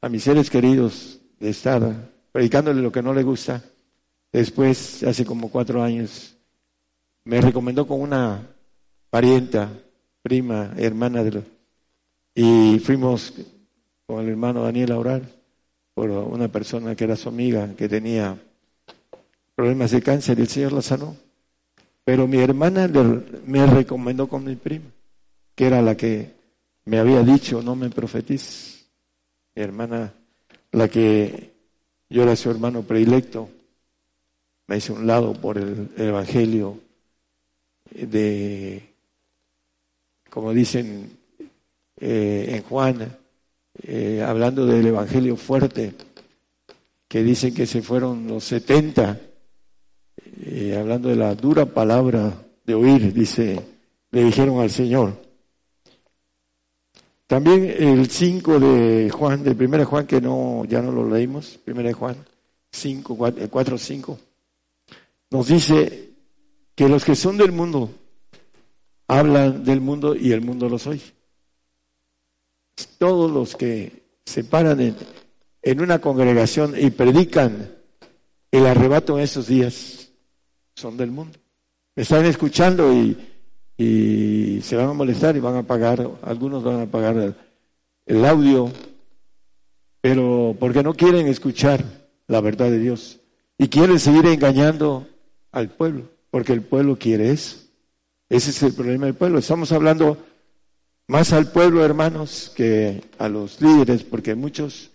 [0.00, 3.62] a mis seres queridos de estar predicándole lo que no le gusta,
[4.32, 6.36] después, hace como cuatro años,
[7.24, 8.46] me recomendó con una
[9.10, 9.70] parienta,
[10.22, 11.42] prima, hermana de
[12.34, 13.34] y fuimos
[14.06, 15.22] con el hermano Daniel a orar
[15.94, 18.38] por una persona que era su amiga, que tenía
[19.54, 21.16] problemas de cáncer y el Señor la sanó.
[22.04, 22.88] Pero mi hermana
[23.44, 24.86] me recomendó con mi prima,
[25.54, 26.32] que era la que
[26.86, 28.88] me había dicho, no me profetices.
[29.54, 30.14] Mi hermana,
[30.72, 31.52] la que
[32.08, 33.50] yo era su hermano predilecto,
[34.66, 36.78] me hice un lado por el, Evangelio
[37.90, 38.89] de,
[40.30, 41.18] como dicen
[41.98, 43.18] eh, en Juan,
[43.82, 45.94] eh, hablando del Evangelio fuerte,
[47.06, 49.20] que dicen que se fueron los 70,
[50.42, 52.32] eh, hablando de la dura palabra
[52.64, 53.60] de oír, dice,
[54.10, 55.20] le dijeron al Señor.
[57.26, 61.92] También el 5 de Juan, de 1 Juan, que no, ya no lo leímos, 1
[61.94, 62.16] Juan
[62.70, 63.18] 5,
[63.50, 64.18] 4, 5
[65.30, 66.10] nos dice
[66.74, 67.90] que los que son del mundo
[69.10, 71.12] hablan del mundo y el mundo los oye.
[72.98, 74.94] Todos los que se paran
[75.62, 77.72] en, una congregación y predican
[78.52, 80.12] el arrebato en esos días
[80.74, 81.38] son del mundo.
[81.96, 83.16] Me están escuchando y,
[84.62, 87.34] se van a molestar y van a pagar, algunos van a pagar el,
[88.06, 88.70] el audio,
[90.02, 91.82] pero porque no quieren escuchar
[92.28, 93.18] la verdad de Dios
[93.56, 95.08] y quieren seguir engañando
[95.50, 97.69] al pueblo, porque el pueblo quiere eso.
[98.30, 99.40] Ese es el problema del pueblo.
[99.40, 100.16] Estamos hablando
[101.08, 104.92] más al pueblo, hermanos, que a los líderes, porque muchos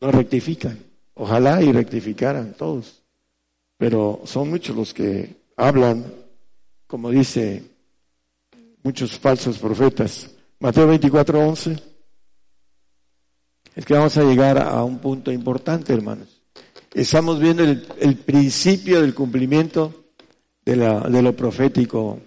[0.00, 0.78] no rectifican.
[1.12, 3.02] Ojalá y rectificaran todos.
[3.76, 6.06] Pero son muchos los que hablan,
[6.86, 7.62] como dice
[8.82, 10.30] muchos falsos profetas.
[10.58, 11.82] Mateo 24, 11.
[13.74, 16.40] Es que vamos a llegar a un punto importante, hermanos.
[16.94, 20.06] Estamos viendo el, principio del cumplimiento
[20.64, 22.22] de, la, de lo profético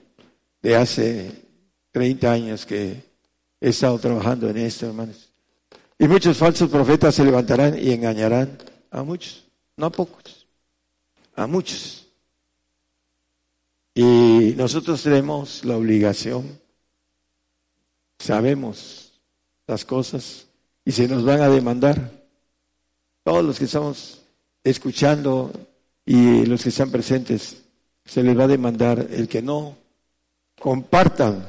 [0.61, 1.31] de hace
[1.91, 3.03] 30 años que
[3.59, 5.31] he estado trabajando en esto, hermanos.
[5.97, 8.57] Y muchos falsos profetas se levantarán y engañarán
[8.89, 9.45] a muchos,
[9.77, 10.47] no a pocos,
[11.35, 12.07] a muchos.
[13.93, 16.59] Y nosotros tenemos la obligación,
[18.19, 19.19] sabemos
[19.67, 20.47] las cosas
[20.85, 22.11] y se nos van a demandar.
[23.23, 24.21] Todos los que estamos
[24.63, 25.51] escuchando
[26.05, 27.63] y los que están presentes,
[28.05, 29.77] se les va a demandar el que no
[30.61, 31.43] compartan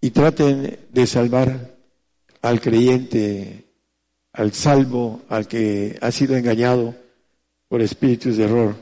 [0.00, 1.76] y traten de salvar
[2.40, 3.64] al creyente,
[4.32, 6.94] al salvo, al que ha sido engañado
[7.66, 8.76] por espíritus de error,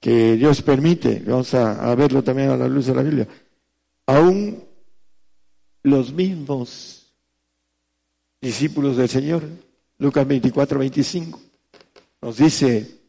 [0.00, 3.28] que Dios permite, vamos a, verlo también a la luz de la Biblia,
[4.06, 4.64] aún
[5.82, 7.12] los mismos
[8.40, 9.42] discípulos del Señor,
[9.98, 11.40] Lucas 24, 25,
[12.22, 13.00] nos dice,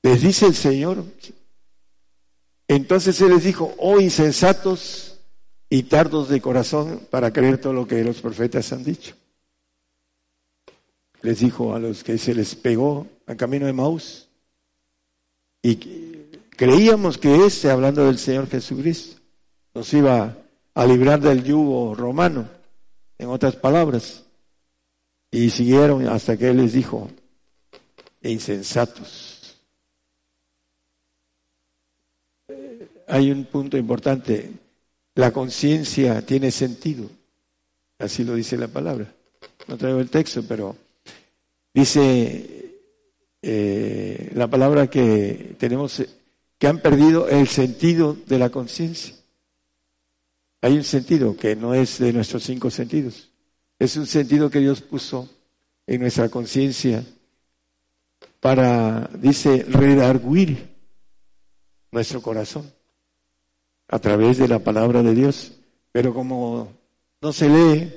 [0.00, 1.04] les dice el Señor.
[2.68, 5.18] Entonces Él les dijo, oh insensatos
[5.68, 9.14] y tardos de corazón para creer todo lo que los profetas han dicho.
[11.22, 14.28] Les dijo a los que se les pegó al camino de Maús.
[15.62, 15.76] Y
[16.50, 19.20] creíamos que este, hablando del Señor Jesucristo,
[19.74, 20.36] nos iba
[20.74, 22.48] a librar del yugo romano,
[23.18, 24.24] en otras palabras.
[25.30, 27.08] Y siguieron hasta que él les dijo,
[28.20, 29.31] insensatos.
[33.08, 34.52] Hay un punto importante.
[35.14, 37.08] La conciencia tiene sentido.
[37.98, 39.12] Así lo dice la palabra.
[39.68, 40.76] No traigo el texto, pero
[41.72, 42.80] dice
[43.42, 46.02] eh, la palabra que tenemos,
[46.58, 49.14] que han perdido el sentido de la conciencia.
[50.62, 53.30] Hay un sentido que no es de nuestros cinco sentidos.
[53.78, 55.28] Es un sentido que Dios puso
[55.86, 57.04] en nuestra conciencia
[58.40, 60.72] para, dice, redarguir
[61.90, 62.72] nuestro corazón
[63.92, 65.52] a través de la palabra de Dios.
[65.92, 66.72] Pero como
[67.20, 67.92] no se lee,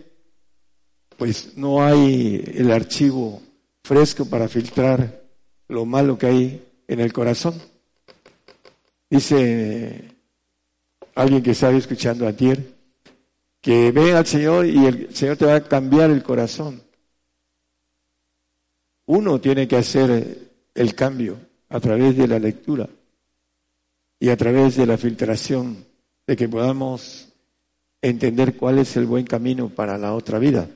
[1.18, 3.42] pues no hay el archivo
[3.82, 5.24] fresco para filtrar
[5.70, 7.62] lo malo que hay en el corazón.
[9.10, 10.12] Dice
[11.16, 12.76] alguien que estaba escuchando a Tier,
[13.62, 16.84] que ve al Señor y el Señor te va a cambiar el corazón.
[19.06, 21.38] Uno tiene que hacer el cambio
[21.70, 22.90] a través de la lectura
[24.20, 25.86] y a través de la filtración,
[26.26, 27.30] de que podamos
[28.02, 30.70] entender cuál es el buen camino para la otra vida,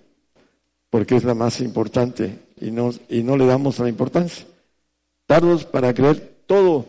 [0.90, 4.46] porque es la más importante y no, y no le damos la importancia.
[5.28, 6.86] Darnos para creer todo,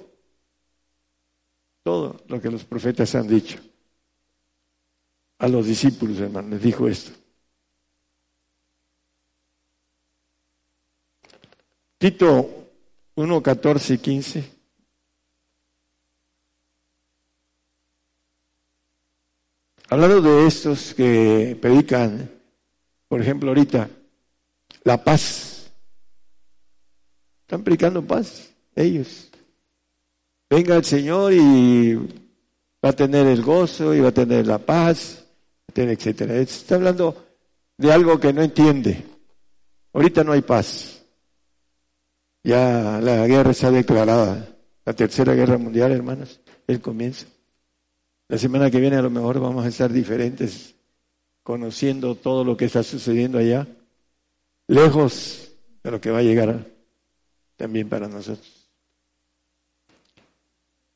[1.82, 3.58] todo lo que los profetas han dicho.
[5.38, 7.12] A los discípulos, hermano, les dijo esto.
[11.98, 12.66] Tito
[13.14, 14.59] 1, 14 y 15.
[19.90, 22.30] Hablando de estos que predican,
[23.08, 23.90] por ejemplo, ahorita,
[24.84, 25.72] la paz.
[27.40, 29.28] Están predicando paz, ellos.
[30.48, 35.26] Venga el Señor y va a tener el gozo y va a tener la paz,
[35.74, 36.36] etcétera.
[36.36, 37.26] Está hablando
[37.76, 39.04] de algo que no entiende.
[39.92, 41.04] Ahorita no hay paz.
[42.44, 47.26] Ya la guerra está declarada, la tercera guerra mundial, hermanos, el comienzo.
[48.30, 50.76] La semana que viene a lo mejor vamos a estar diferentes,
[51.42, 53.66] conociendo todo lo que está sucediendo allá,
[54.68, 55.50] lejos
[55.82, 56.64] de lo que va a llegar
[57.56, 58.70] también para nosotros.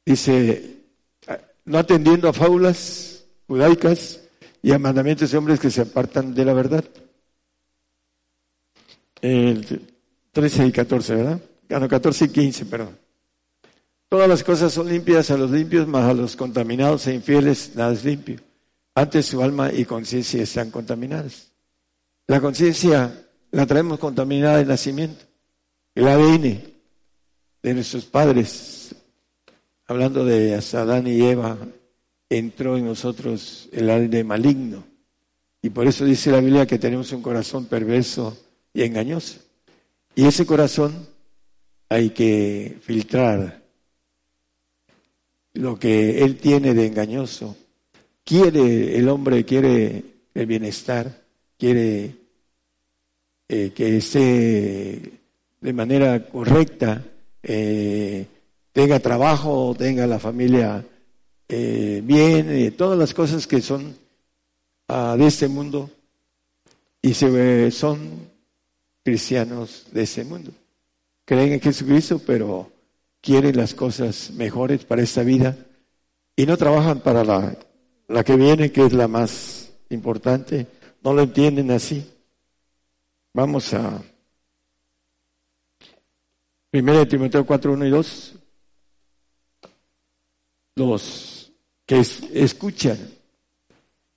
[0.07, 0.77] Dice,
[1.65, 4.21] no atendiendo a fábulas judaicas
[4.63, 6.85] y a mandamientos de hombres que se apartan de la verdad.
[9.21, 9.83] El
[10.31, 11.41] 13 y 14, ¿verdad?
[11.69, 13.04] Ah, no, 14 y 15, perdón.
[14.15, 17.93] Todas las cosas son limpias a los limpios, mas a los contaminados e infieles nada
[17.93, 18.39] es limpio.
[18.95, 21.51] Antes su alma y conciencia están contaminadas.
[22.29, 25.25] La conciencia la traemos contaminada de nacimiento.
[25.97, 26.63] El ADN
[27.61, 28.95] de nuestros padres,
[29.85, 31.59] hablando de Adán y Eva,
[32.29, 34.85] entró en nosotros el ADN maligno.
[35.61, 38.39] Y por eso dice la Biblia que tenemos un corazón perverso
[38.73, 39.41] y engañoso.
[40.15, 41.09] Y ese corazón
[41.89, 43.64] hay que filtrar
[45.55, 47.57] lo que él tiene de engañoso.
[48.25, 50.03] Quiere, el hombre quiere
[50.35, 51.23] el bienestar,
[51.59, 52.15] quiere
[53.49, 55.13] eh, que esté
[55.61, 57.05] de manera correcta,
[57.43, 58.27] eh,
[58.73, 60.85] tenga trabajo, tenga la familia
[61.49, 63.97] eh, bien, todas las cosas que son
[64.89, 65.91] ah, de este mundo
[67.01, 68.29] y se son
[69.05, 70.51] cristianos de ese mundo.
[71.27, 72.74] Creen en Jesucristo, pero
[73.25, 75.57] quieren las cosas mejores para esta vida
[76.37, 80.67] y no trabajan para la, que viene, que es la más importante.
[81.03, 82.07] No lo entienden así.
[83.33, 84.03] Vamos a
[86.71, 88.35] 1 Timoteo 4, 1 y 2.
[90.77, 91.53] Los
[91.87, 92.01] que
[92.35, 92.99] escuchan.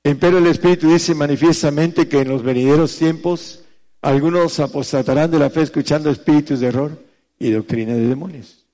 [0.02, 3.64] Pero el Espíritu dice manifiestamente que en los venideros tiempos
[4.02, 7.06] algunos apostatarán de la fe escuchando espíritus de error
[7.40, 8.67] y doctrina de demonios.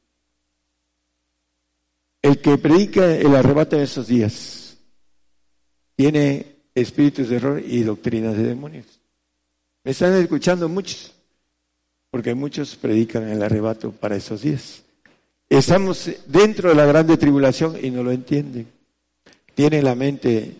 [2.24, 4.78] El que predica el arrebato de esos días
[5.96, 8.86] tiene espíritus de error y doctrinas de demonios.
[9.84, 11.14] Me están escuchando muchos,
[12.10, 14.82] porque muchos predican el arrebato para esos días.
[15.50, 18.68] Estamos dentro de la grande tribulación y no lo entienden.
[19.54, 20.56] Tienen la mente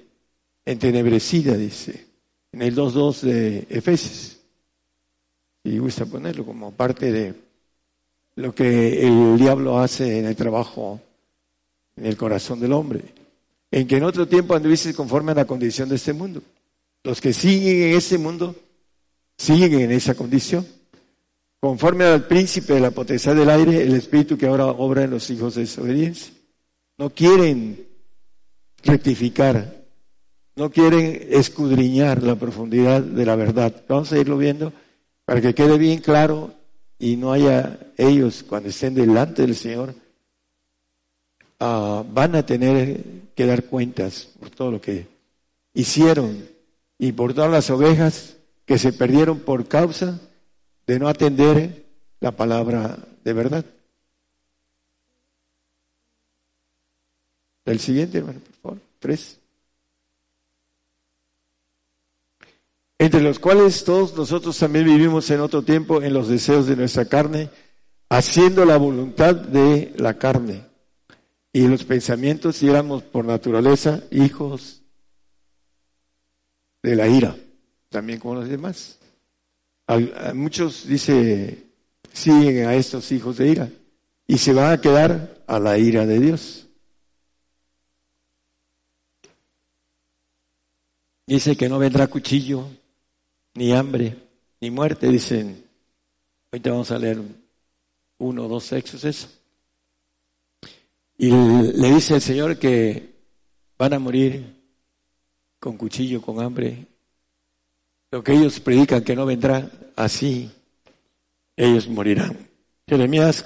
[0.66, 2.06] entenebrecida, dice,
[2.52, 4.38] en el 2.2 de Efesios
[5.64, 7.34] y gusta ponerlo como parte de
[8.36, 11.00] lo que el diablo hace en el trabajo,
[11.96, 13.04] en el corazón del hombre.
[13.72, 16.42] En que en otro tiempo anduviste conforme a la condición de este mundo.
[17.04, 18.56] Los que siguen en ese mundo
[19.38, 20.66] siguen en esa condición.
[21.60, 25.30] Conforme al príncipe de la potestad del aire, el espíritu que ahora obra en los
[25.30, 26.34] hijos de desobediencia.
[26.98, 27.88] No quieren
[28.84, 29.84] rectificar,
[30.56, 33.74] no quieren escudriñar la profundidad de la verdad.
[33.88, 34.74] Vamos a irlo viendo
[35.26, 36.54] para que quede bien claro
[37.00, 39.96] y no haya ellos cuando estén delante del Señor,
[41.64, 43.04] ah, van a tener
[43.36, 45.08] que dar cuentas por todo lo que
[45.74, 46.48] hicieron
[46.98, 50.20] y por todas las ovejas que se perdieron por causa
[50.86, 51.86] de no atender
[52.20, 53.66] la palabra de verdad.
[57.66, 58.80] El siguiente, hermano, por favor.
[59.00, 59.40] Tres.
[62.98, 67.06] Entre los cuales todos nosotros también vivimos en otro tiempo en los deseos de nuestra
[67.06, 67.50] carne,
[68.10, 70.73] haciendo la voluntad de la carne.
[71.54, 74.82] Y los pensamientos y éramos por naturaleza hijos
[76.82, 77.36] de la ira,
[77.90, 79.00] también como los demás.
[80.34, 81.68] muchos, dice,
[82.12, 83.70] siguen a estos hijos de ira
[84.26, 86.68] y se van a quedar a la ira de Dios.
[91.26, 92.68] Dice que no vendrá cuchillo,
[93.54, 94.18] ni hambre,
[94.60, 95.64] ni muerte, dicen.
[96.52, 97.22] Ahorita vamos a leer
[98.18, 99.28] uno o dos textos eso.
[101.24, 103.16] Y le dice el Señor que
[103.78, 104.62] van a morir
[105.58, 106.86] con cuchillo, con hambre.
[108.12, 110.52] Lo que ellos predican que no vendrá, así
[111.56, 112.50] ellos morirán.
[112.86, 113.46] Jeremías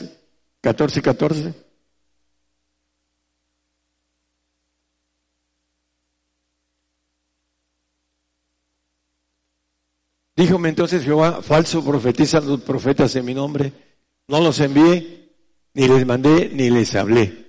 [0.60, 1.54] 14, 14.
[10.36, 13.72] Díjome entonces Jehová, falso profetizan los profetas en mi nombre.
[14.28, 15.30] No los envié,
[15.76, 17.47] ni les mandé, ni les hablé.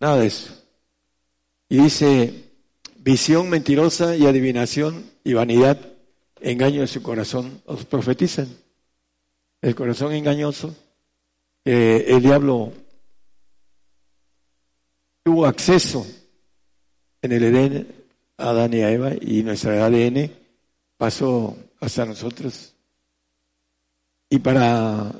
[0.00, 0.54] Nada de eso.
[1.68, 2.50] Y dice,
[2.96, 5.78] visión mentirosa y adivinación y vanidad,
[6.40, 8.48] engaño de su corazón, os profetizan.
[9.60, 10.74] El corazón engañoso,
[11.64, 12.72] el diablo
[15.22, 16.06] tuvo acceso
[17.20, 17.94] en el Edén
[18.38, 20.32] a Adán y a Eva y nuestra ADN
[20.96, 22.74] pasó hasta nosotros.
[24.30, 25.12] Y para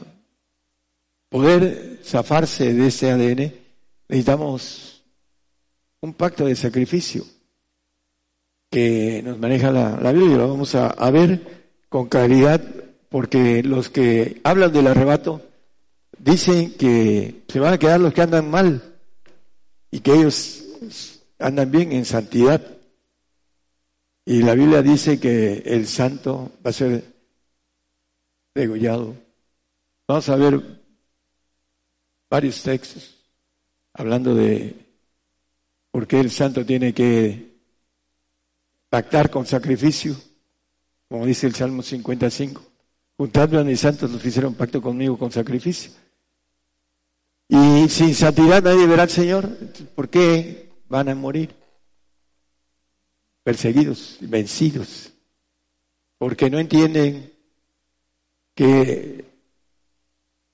[1.28, 3.59] poder zafarse de ese ADN,
[4.10, 5.04] necesitamos
[6.00, 7.24] un pacto de sacrificio
[8.68, 10.36] que nos maneja la, la Biblia.
[10.36, 12.60] Lo vamos a, a ver con claridad
[13.08, 15.42] porque los que hablan del arrebato
[16.18, 18.82] dicen que se van a quedar los que andan mal
[19.92, 20.64] y que ellos
[21.38, 22.66] andan bien en santidad.
[24.24, 27.04] Y la Biblia dice que el santo va a ser
[28.56, 29.14] degollado.
[30.08, 30.60] Vamos a ver
[32.28, 33.19] varios textos
[34.01, 34.74] hablando de
[35.90, 37.59] por qué el santo tiene que
[38.89, 40.16] pactar con sacrificio,
[41.09, 42.62] como dice el Salmo 55.
[43.16, 45.93] Juntadme a mis santos los hicieron pacto conmigo con sacrificio.
[47.48, 49.48] Y sin santidad nadie verá al Señor.
[49.94, 51.55] ¿Por qué van a morir?
[53.43, 55.12] perseguidos, vencidos,
[56.18, 57.32] porque no entienden
[58.55, 59.24] que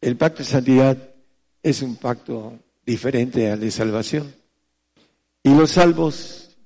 [0.01, 1.15] el pacto de santidad
[1.63, 4.35] es un pacto diferente al de salvación.
[5.43, 6.57] Y los salvos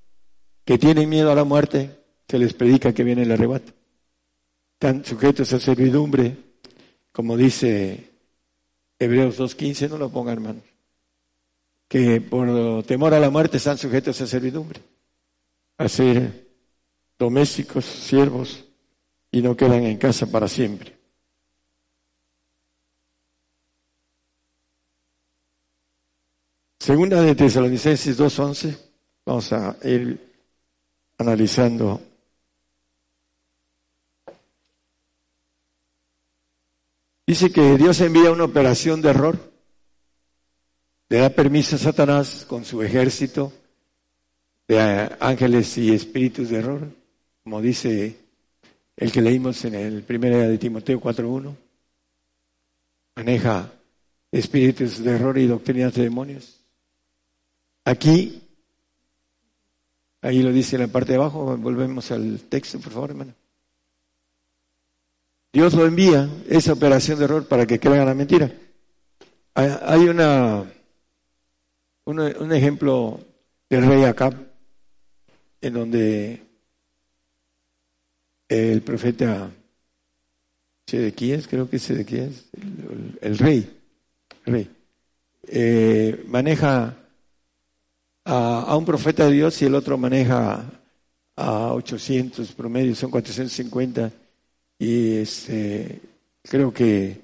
[0.64, 1.98] que tienen miedo a la muerte,
[2.28, 3.72] se les predica que viene el arrebato.
[4.74, 6.36] Están sujetos a servidumbre,
[7.10, 8.10] como dice
[8.98, 10.60] Hebreos 2.15, no lo ponga hermano,
[11.88, 14.80] que por temor a la muerte están sujetos a servidumbre
[15.80, 16.46] a ser
[17.18, 18.66] domésticos, siervos,
[19.30, 20.99] y no quedan en casa para siempre.
[26.80, 28.74] Segunda de Tesalonicenses 2.11,
[29.26, 30.18] vamos a ir
[31.18, 32.00] analizando.
[37.26, 39.52] Dice que Dios envía una operación de error,
[41.10, 43.52] le da permiso a Satanás con su ejército
[44.66, 44.78] de
[45.20, 46.88] ángeles y espíritus de error,
[47.44, 48.16] como dice
[48.96, 51.54] el que leímos en el primer de Timoteo 4.1.
[53.16, 53.70] Maneja
[54.32, 56.59] espíritus de error y doctrinas de demonios.
[57.84, 58.42] Aquí,
[60.22, 63.34] ahí lo dice en la parte de abajo, volvemos al texto, por favor, hermano.
[65.52, 68.52] Dios lo envía, esa operación de error, para que crean la mentira.
[69.54, 70.64] Hay una,
[72.04, 73.20] un ejemplo
[73.68, 74.34] del rey Acab
[75.60, 76.42] en donde
[78.48, 79.50] el profeta
[80.86, 82.46] Sedequías, creo que es Sedequías,
[83.20, 83.80] el, rey,
[84.44, 84.68] rey
[85.46, 86.96] eh, maneja
[88.30, 90.64] a, un profeta de Dios y el otro maneja
[91.36, 94.12] a 800 promedio, son 450
[94.78, 96.00] y este,
[96.42, 97.20] creo que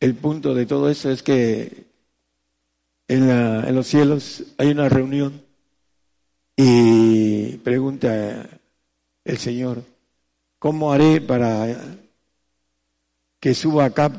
[0.00, 1.86] el punto de todo eso es que
[3.06, 5.42] en, en los cielos hay una reunión
[6.56, 8.48] y pregunta
[9.24, 9.84] el Señor,
[10.58, 11.76] ¿cómo haré para
[13.38, 14.10] que suba acá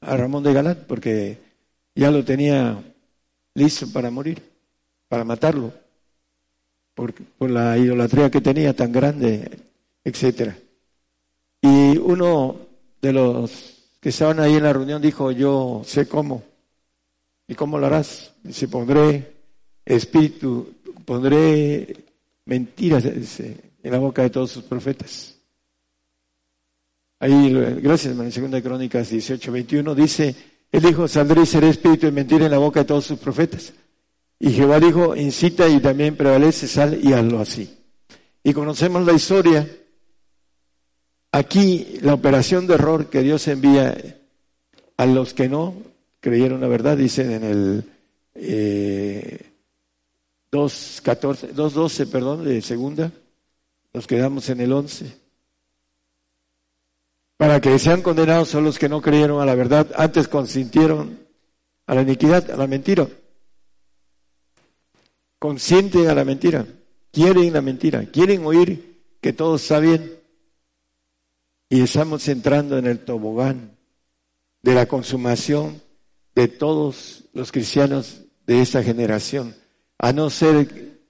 [0.00, 0.86] a Ramón de Galat?
[0.86, 1.38] Porque
[1.96, 2.80] ya lo tenía
[3.54, 4.53] listo para morir,
[5.08, 5.72] para matarlo,
[6.94, 7.14] por,
[7.50, 9.50] la idolatría que tenía tan grande,
[10.02, 10.56] etcétera.
[11.60, 12.56] Y uno
[13.00, 16.42] de los que estaban ahí en la reunión dijo, yo sé cómo.
[17.46, 18.32] ¿Y cómo lo harás?
[18.42, 19.34] Dice, pondré
[19.84, 20.74] espíritu,
[21.04, 22.04] pondré
[22.46, 25.34] mentiras en la boca de todos sus profetas.
[27.20, 30.34] Ahí, gracias, en segunda Crónicas 18, 21, dice,
[30.70, 33.72] él dijo, saldré y seré espíritu de mentira en la boca de todos sus profetas.
[34.44, 37.78] Y Jehová dijo, incita y también prevalece, sal y hazlo así.
[38.42, 39.66] Y conocemos la historia.
[41.32, 43.96] Aquí la operación de error que Dios envía
[44.98, 45.74] a los que no
[46.20, 47.84] creyeron la verdad, dicen en el
[48.34, 49.50] eh,
[50.52, 53.10] 2.12, perdón, de segunda,
[53.94, 55.10] nos quedamos en el 11.
[57.38, 61.18] Para que sean condenados son los que no creyeron a la verdad, antes consintieron
[61.86, 63.08] a la iniquidad, a la mentira.
[65.44, 66.66] Consienten a la mentira,
[67.12, 70.18] quieren la mentira, quieren oír que todo está bien.
[71.68, 73.76] Y estamos entrando en el tobogán
[74.62, 75.82] de la consumación
[76.34, 79.54] de todos los cristianos de esta generación,
[79.98, 81.02] a no ser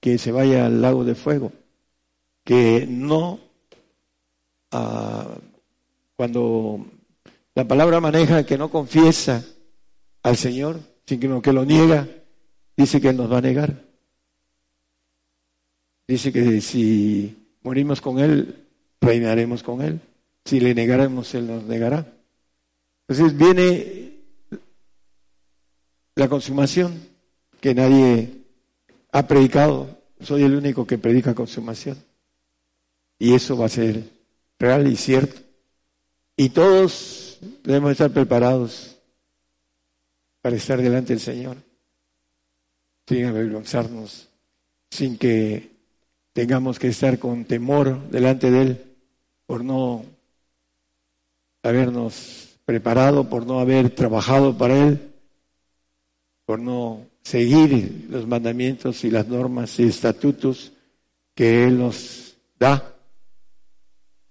[0.00, 1.52] que se vaya al lago de fuego,
[2.42, 3.38] que no
[6.16, 6.84] cuando
[7.54, 9.44] la palabra maneja que no confiesa
[10.24, 12.08] al Señor, sino que lo niega,
[12.76, 13.84] dice que Él nos va a negar.
[16.06, 18.66] Dice que si morimos con Él,
[19.00, 20.00] reinaremos con Él.
[20.44, 22.06] Si le negaremos, Él nos negará.
[23.08, 24.20] Entonces viene
[26.14, 27.00] la consumación
[27.60, 28.42] que nadie
[29.12, 29.98] ha predicado.
[30.20, 31.96] Soy el único que predica consumación.
[33.18, 34.02] Y eso va a ser
[34.58, 35.40] real y cierto.
[36.36, 38.96] Y todos debemos estar preparados
[40.40, 41.56] para estar delante del Señor,
[43.06, 44.28] sin avergonzarnos,
[44.90, 45.70] sin que
[46.32, 48.84] tengamos que estar con temor delante de Él
[49.46, 50.04] por no
[51.62, 55.12] habernos preparado, por no haber trabajado para Él,
[56.44, 60.72] por no seguir los mandamientos y las normas y estatutos
[61.34, 62.94] que Él nos da.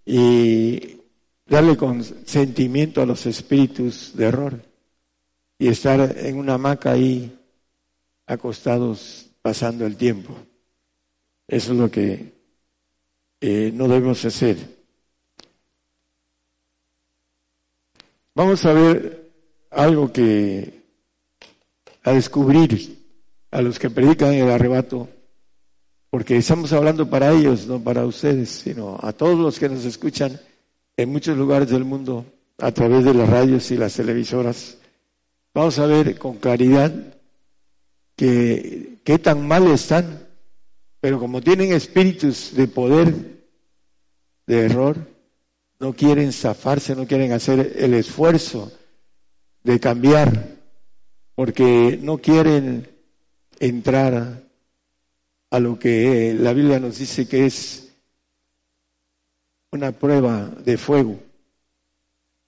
[0.05, 0.97] Y
[1.45, 4.61] darle consentimiento a los espíritus de error
[5.59, 7.37] y estar en una hamaca ahí
[8.31, 10.33] acostados pasando el tiempo.
[11.47, 12.31] Eso es lo que
[13.41, 14.57] eh, no debemos hacer.
[18.33, 19.31] Vamos a ver
[19.69, 20.81] algo que
[22.03, 22.97] a descubrir
[23.51, 25.09] a los que predican el arrebato
[26.09, 30.39] porque estamos hablando para ellos, no para ustedes, sino a todos los que nos escuchan
[30.95, 32.25] en muchos lugares del mundo
[32.57, 34.77] a través de las radios y las televisoras.
[35.53, 37.20] Vamos a ver con claridad
[38.21, 40.27] que qué tan mal están,
[40.99, 43.15] pero como tienen espíritus de poder,
[44.45, 44.95] de error,
[45.79, 48.71] no quieren zafarse, no quieren hacer el esfuerzo
[49.63, 50.49] de cambiar,
[51.33, 52.87] porque no quieren
[53.59, 54.43] entrar
[55.49, 57.91] a lo que la Biblia nos dice que es
[59.71, 61.17] una prueba de fuego,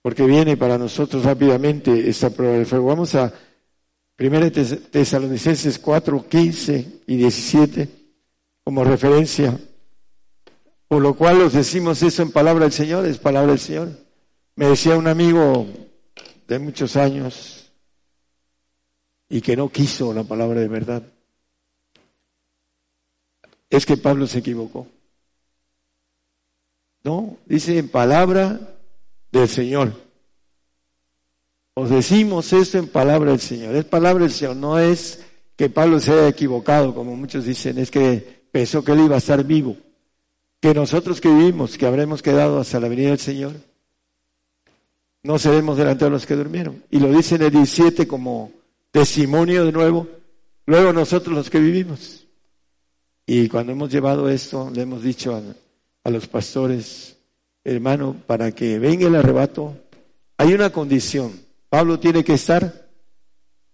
[0.04, 2.86] porque viene para nosotros rápidamente esta prueba de fuego.
[2.86, 3.34] Vamos a
[4.28, 4.52] 1
[4.92, 7.90] Tesalonicenses 4, 15 y 17
[8.64, 9.60] como referencia,
[10.88, 13.90] por lo cual os decimos eso en palabra del Señor, es palabra del Señor.
[14.56, 15.68] Me decía un amigo
[16.48, 17.72] de muchos años
[19.30, 21.04] y que no quiso la palabra de verdad
[23.74, 24.86] es que Pablo se equivocó.
[27.04, 28.78] No, dice en palabra
[29.32, 30.03] del Señor.
[31.76, 33.76] Os decimos esto en palabra del Señor.
[33.76, 35.24] Es palabra del Señor, no es
[35.56, 39.20] que Pablo se haya equivocado, como muchos dicen, es que pensó que él iba a
[39.20, 39.76] estar vivo.
[40.60, 43.54] Que nosotros que vivimos, que habremos quedado hasta la venida del Señor,
[45.24, 46.84] no seremos delante de los que durmieron.
[46.92, 48.52] Y lo dice en el 17 como
[48.92, 50.08] testimonio de nuevo,
[50.66, 52.28] luego nosotros los que vivimos.
[53.26, 55.42] Y cuando hemos llevado esto, le hemos dicho
[56.04, 57.18] a, los pastores,
[57.64, 59.76] hermano, para que venga el arrebato,
[60.38, 61.43] hay una condición.
[61.74, 62.88] Pablo tiene que estar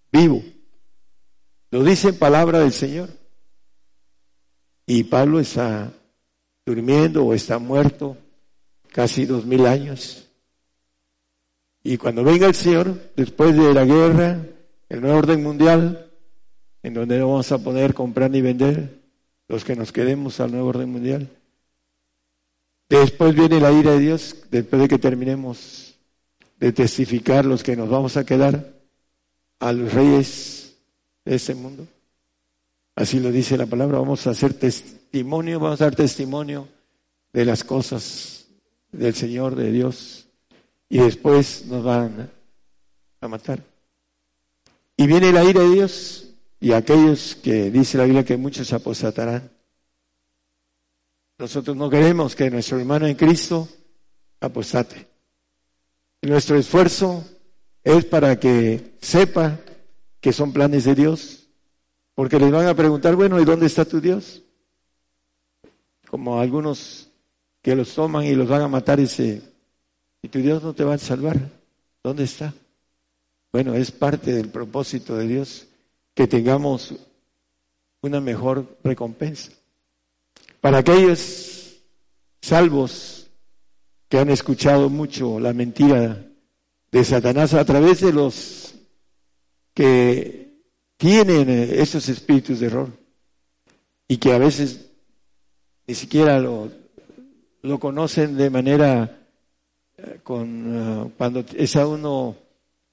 [0.10, 0.42] vivo.
[1.70, 3.10] Lo dice en palabra del Señor.
[4.86, 5.92] Y Pablo está
[6.66, 8.16] durmiendo o está muerto
[8.88, 10.30] casi dos mil años.
[11.84, 14.46] Y cuando venga el Señor, después de la guerra,
[14.88, 16.10] el nuevo orden mundial,
[16.82, 18.98] en donde no vamos a poder comprar ni vender,
[19.50, 21.28] los que nos quedemos al nuevo orden mundial,
[22.90, 25.89] Después viene la ira de Dios, después de que terminemos
[26.60, 28.74] de testificar los que nos vamos a quedar
[29.60, 30.76] a los reyes
[31.26, 31.88] de este mundo.
[32.96, 36.68] Así lo dice la palabra, vamos a hacer testimonio, vamos a dar testimonio
[37.32, 38.48] de las cosas
[38.92, 40.28] del Señor, de Dios,
[40.90, 42.30] y después nos van
[43.22, 43.64] a matar.
[44.98, 49.50] Y viene la ira de Dios y aquellos que dice la Biblia que muchos apostatarán.
[51.38, 53.70] Nosotros no queremos que nuestro hermano en Cristo
[54.42, 55.09] apostate.
[56.22, 57.24] Nuestro esfuerzo
[57.84, 59.60] es para que sepa
[60.20, 61.48] que son planes de Dios,
[62.14, 64.42] porque les van a preguntar, bueno, ¿y dónde está tu Dios?
[66.10, 67.10] Como algunos
[67.62, 69.42] que los toman y los van a matar dice,
[70.22, 71.38] ¿y tu Dios no te va a salvar?
[72.04, 72.54] ¿Dónde está?
[73.52, 75.68] Bueno, es parte del propósito de Dios
[76.14, 76.96] que tengamos
[78.02, 79.52] una mejor recompensa.
[80.62, 81.78] Para aquellos
[82.42, 83.19] salvos
[84.10, 86.26] que han escuchado mucho la mentira
[86.92, 88.74] de Satanás a través de los
[89.74, 90.64] que
[90.98, 92.90] tienen esos espíritus de error
[94.08, 94.88] y que a veces
[95.88, 96.70] ni siquiera lo,
[97.62, 99.20] lo conocen de manera
[99.98, 102.36] eh, con uh, cuando es a uno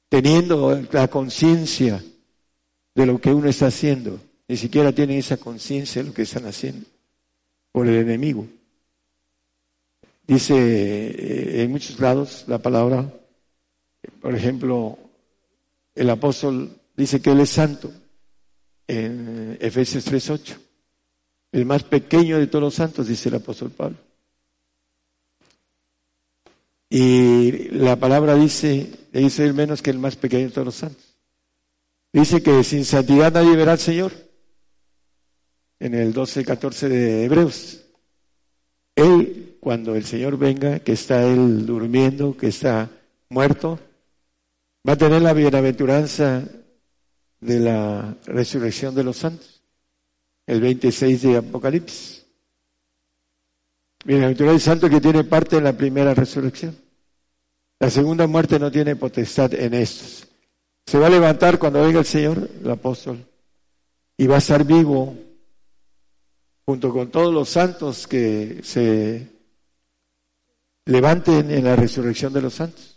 [0.08, 2.02] teniendo la conciencia
[2.94, 4.20] de lo que uno está haciendo.
[4.48, 6.86] Ni siquiera tienen esa conciencia de lo que están haciendo
[7.72, 8.46] por el enemigo.
[10.26, 13.12] Dice eh, en muchos lados la palabra,
[14.20, 14.98] por ejemplo,
[15.94, 17.92] el apóstol dice que él es santo
[18.86, 20.56] en Efesios 3.8.
[21.52, 23.96] El más pequeño de todos los santos, dice el apóstol Pablo.
[26.90, 31.16] Y la palabra dice, dice el menos que el más pequeño de todos los santos.
[32.12, 34.12] Dice que sin santidad nadie verá al Señor.
[35.78, 37.82] En el 12, 14 de Hebreos.
[38.94, 42.88] Él, cuando el Señor venga, que está él durmiendo, que está
[43.28, 43.80] muerto,
[44.88, 46.44] va a tener la bienaventuranza
[47.40, 49.64] de la resurrección de los santos.
[50.46, 52.24] El 26 de Apocalipsis.
[54.04, 56.76] Bienaventurado el santo que tiene parte en la primera resurrección.
[57.80, 60.28] La segunda muerte no tiene potestad en estos.
[60.86, 63.18] Se va a levantar cuando venga el Señor, el apóstol,
[64.16, 65.16] y va a estar vivo
[66.64, 69.34] junto con todos los santos que se
[70.86, 72.96] levanten en la resurrección de los santos.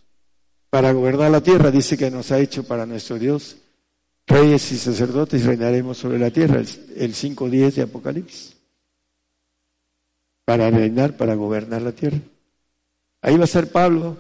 [0.70, 3.58] Para gobernar la tierra, dice que nos ha hecho para nuestro Dios
[4.30, 8.56] reyes y sacerdotes reinaremos sobre la tierra, el 5.10 de Apocalipsis
[10.50, 12.18] para reinar, para gobernar la tierra.
[13.22, 14.18] Ahí va a ser Pablo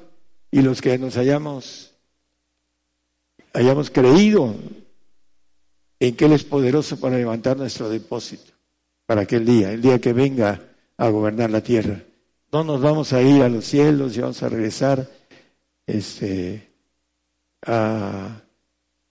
[0.52, 1.96] y los que nos hayamos,
[3.54, 4.54] hayamos creído
[6.00, 8.52] en que Él es poderoso para levantar nuestro depósito
[9.08, 10.62] para aquel día, el día que venga
[10.98, 12.00] a gobernar la tierra.
[12.52, 15.08] No nos vamos a ir a los cielos y vamos a regresar
[15.86, 16.72] este,
[17.66, 18.42] a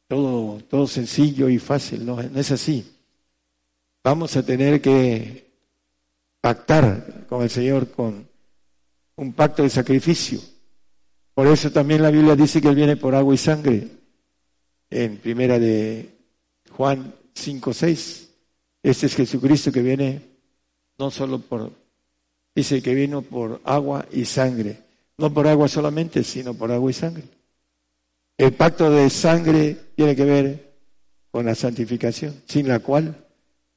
[0.09, 2.85] todo, todo sencillo y fácil, no, no es así.
[4.02, 5.52] Vamos a tener que
[6.40, 8.28] pactar con el Señor con
[9.16, 10.40] un pacto de sacrificio.
[11.35, 13.89] Por eso también la Biblia dice que Él viene por agua y sangre.
[14.90, 16.09] En primera de
[16.70, 18.31] Juan 5, 6.
[18.82, 20.23] Este es Jesucristo que viene
[20.98, 21.70] no solo por,
[22.54, 24.82] dice que vino por agua y sangre.
[25.16, 27.24] No por agua solamente, sino por agua y sangre.
[28.36, 30.76] El pacto de sangre tiene que ver
[31.30, 33.26] con la santificación, sin la cual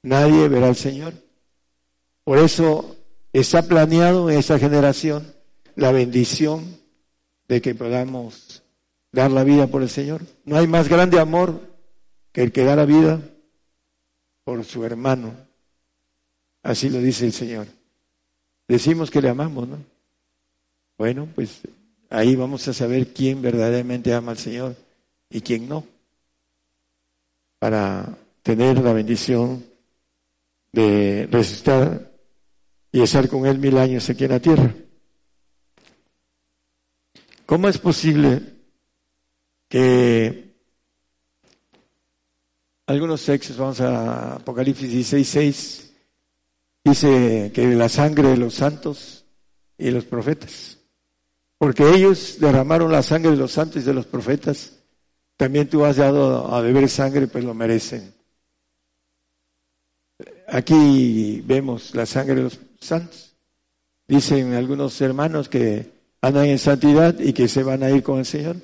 [0.04, 1.14] nadie verá al Señor.
[2.24, 2.96] Por eso
[3.34, 5.34] está planeado en esta generación
[5.76, 6.80] la bendición
[7.48, 8.64] de que podamos
[9.12, 10.22] dar la vida por el Señor.
[10.46, 11.60] No hay más grande amor
[12.32, 13.20] que el que da la vida
[14.44, 15.34] por su hermano.
[16.64, 17.68] Así lo dice el Señor.
[18.72, 19.84] Decimos que le amamos, ¿no?
[20.98, 21.60] Bueno, pues
[22.10, 24.78] ahí vamos a saber quién verdaderamente ama al Señor
[25.30, 25.84] y quién no.
[27.60, 29.66] Para tener la bendición
[30.72, 32.14] de resucitar
[32.94, 34.74] y estar con Él mil años aquí en la tierra.
[37.46, 38.42] ¿Cómo es posible
[39.68, 40.56] que
[42.86, 45.91] algunos textos, vamos a Apocalipsis 16, 6,
[46.84, 49.26] dice que la sangre de los santos
[49.78, 50.78] y los profetas,
[51.58, 54.74] porque ellos derramaron la sangre de los santos y de los profetas,
[55.38, 58.14] también tú has dado a beber sangre, pues lo merecen.
[60.48, 63.34] Aquí vemos la sangre de los santos.
[64.08, 65.90] Dicen algunos hermanos que
[66.22, 68.58] andan en santidad y que se van a ir con el Señor,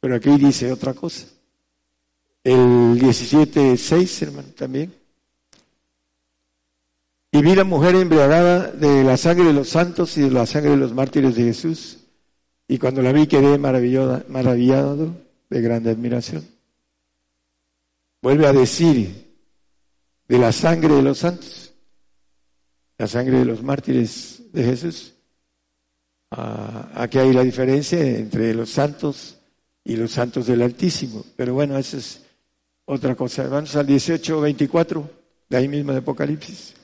[0.00, 1.26] pero aquí dice otra cosa.
[2.44, 5.01] El 17.6, hermano, también.
[7.34, 10.72] Y vi la mujer embriagada de la sangre de los santos y de la sangre
[10.72, 12.00] de los mártires de Jesús.
[12.68, 15.16] Y cuando la vi quedé maravillado, maravillado
[15.48, 16.46] de grande admiración.
[18.20, 19.32] Vuelve a decir
[20.28, 21.72] de la sangre de los santos,
[22.98, 25.14] la sangre de los mártires de Jesús.
[26.30, 29.38] Ah, aquí hay la diferencia entre los santos
[29.84, 31.24] y los santos del Altísimo.
[31.34, 32.20] Pero bueno, eso es
[32.84, 33.48] otra cosa.
[33.48, 35.10] Vamos al 18, 24,
[35.48, 36.81] de ahí mismo de Apocalipsis.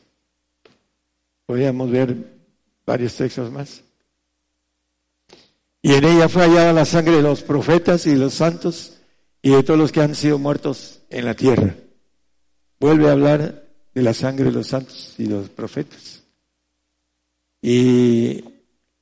[1.49, 2.15] Podríamos ver
[2.85, 3.83] varios textos más.
[5.81, 8.99] Y en ella fue hallada la sangre de los profetas y de los santos
[9.41, 11.75] y de todos los que han sido muertos en la tierra.
[12.79, 13.65] Vuelve a hablar
[13.95, 16.23] de la sangre de los santos y de los profetas.
[17.63, 18.45] Y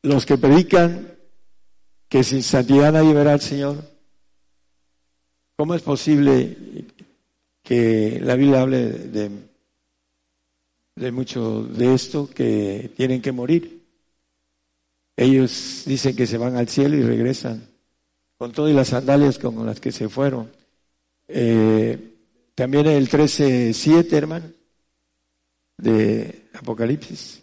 [0.03, 1.19] los que predican
[2.09, 3.83] que sin santidad nadie verá al Señor,
[5.57, 6.57] ¿cómo es posible
[7.65, 9.31] que la Biblia hable de,
[10.97, 13.85] de mucho de esto que tienen que morir?
[15.17, 17.69] Ellos dicen que se van al cielo y regresan
[18.39, 20.51] con todas las sandalias como las que se fueron.
[21.29, 22.15] Eh,
[22.55, 24.47] también el 13.7, hermano,
[25.79, 27.43] de Apocalipsis.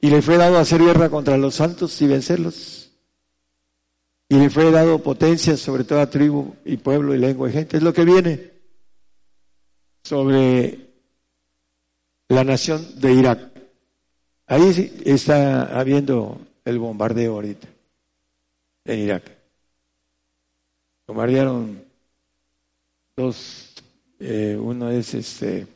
[0.00, 2.90] Y le fue dado hacer guerra contra los santos y vencerlos.
[4.28, 7.76] Y le fue dado potencia sobre toda tribu y pueblo y lengua y gente.
[7.76, 8.50] Es lo que viene
[10.02, 10.85] sobre
[12.28, 13.40] la nación de Irak.
[14.46, 17.68] Ahí está habiendo el bombardeo ahorita,
[18.84, 19.22] en Irak.
[21.06, 21.82] Bombardearon
[23.16, 23.74] dos,
[24.18, 25.66] eh, uno es este,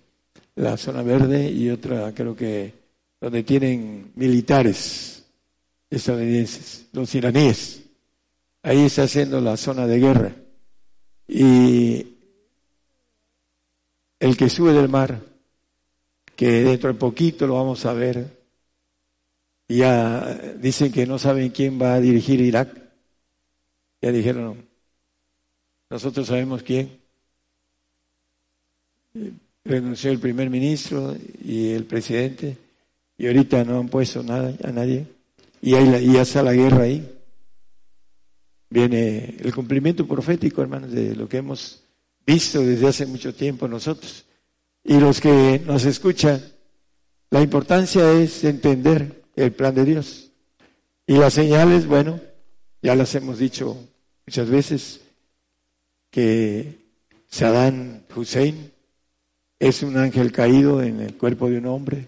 [0.57, 2.73] la zona verde y otra creo que
[3.21, 5.25] donde tienen militares
[5.91, 7.83] estadounidenses, los iraníes.
[8.63, 10.33] Ahí está haciendo la zona de guerra.
[11.27, 12.07] Y
[14.19, 15.21] el que sube del mar,
[16.41, 18.35] que dentro de poquito lo vamos a ver,
[19.69, 22.81] ya dicen que no saben quién va a dirigir Irak.
[24.01, 24.65] Ya dijeron,
[25.91, 26.99] nosotros sabemos quién.
[29.67, 31.15] Renunció el primer ministro
[31.45, 32.57] y el presidente
[33.19, 35.05] y ahorita no han puesto nada a nadie
[35.61, 37.07] y, y ya está la guerra ahí.
[38.71, 41.83] Viene el cumplimiento profético, hermanos, de lo que hemos
[42.25, 44.25] visto desde hace mucho tiempo nosotros.
[44.83, 46.43] Y los que nos escuchan,
[47.31, 50.31] la importancia es entender el plan de Dios.
[51.07, 52.21] Y las señales, bueno,
[52.83, 53.77] ya las hemos dicho
[54.27, 55.01] muchas veces,
[56.11, 56.79] que
[57.29, 58.73] Saddam Hussein
[59.59, 62.07] es un ángel caído en el cuerpo de un hombre.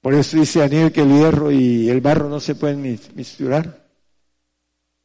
[0.00, 3.86] Por eso dice Daniel que el hierro y el barro no se pueden misturar,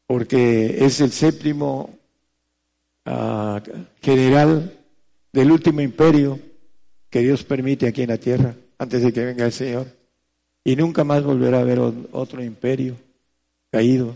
[0.06, 1.98] porque es el séptimo
[3.06, 3.61] ah,
[4.02, 4.76] general
[5.31, 6.39] del último imperio
[7.10, 9.88] que Dios permite aquí en la tierra antes de que venga el Señor
[10.64, 12.96] y nunca más volverá a haber otro imperio
[13.72, 14.16] caído.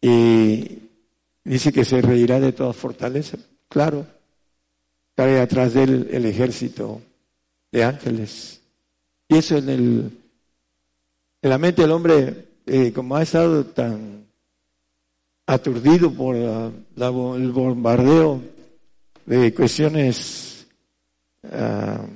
[0.00, 0.80] Y
[1.44, 3.38] dice que se reirá de toda fortaleza.
[3.68, 4.06] Claro,
[5.14, 7.00] trae atrás de él el ejército
[7.72, 8.60] de ángeles.
[9.28, 10.18] Y eso en, el,
[11.40, 14.26] en la mente del hombre, eh, como ha estado tan
[15.46, 18.42] aturdido por el bombardeo
[19.24, 20.57] de cuestiones
[21.44, 22.06] ah,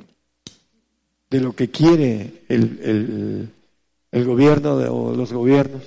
[1.31, 3.51] de lo que quiere el,
[4.11, 5.83] el, gobierno o los gobiernos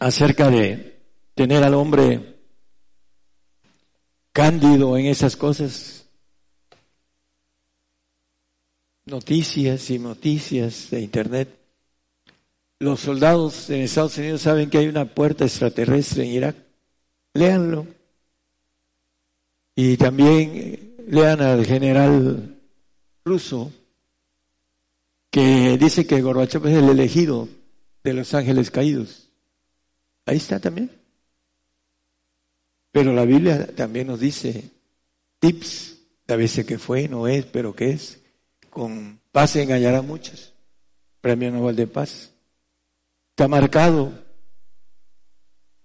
[0.00, 0.98] acerca de
[1.34, 2.32] tener al hombre
[4.32, 6.06] cándido en esas cosas.
[9.04, 11.58] Noticias y noticias de Internet.
[12.80, 16.56] Los soldados en Estados Unidos saben que hay una puerta extraterrestre en Irak.
[17.34, 17.86] Léanlo.
[19.74, 22.60] Y también lean al general
[23.24, 23.72] ruso
[25.30, 27.48] que dice que Gorbachev es el elegido
[28.04, 29.30] de los ángeles caídos.
[30.26, 30.90] Ahí está también.
[32.92, 34.70] Pero la Biblia también nos dice
[35.38, 38.20] tips, a veces que fue, no es, pero que es.
[38.70, 40.52] Con paz engañará a muchos.
[41.20, 42.32] Premio Nobel de Paz.
[43.30, 44.12] Está marcado.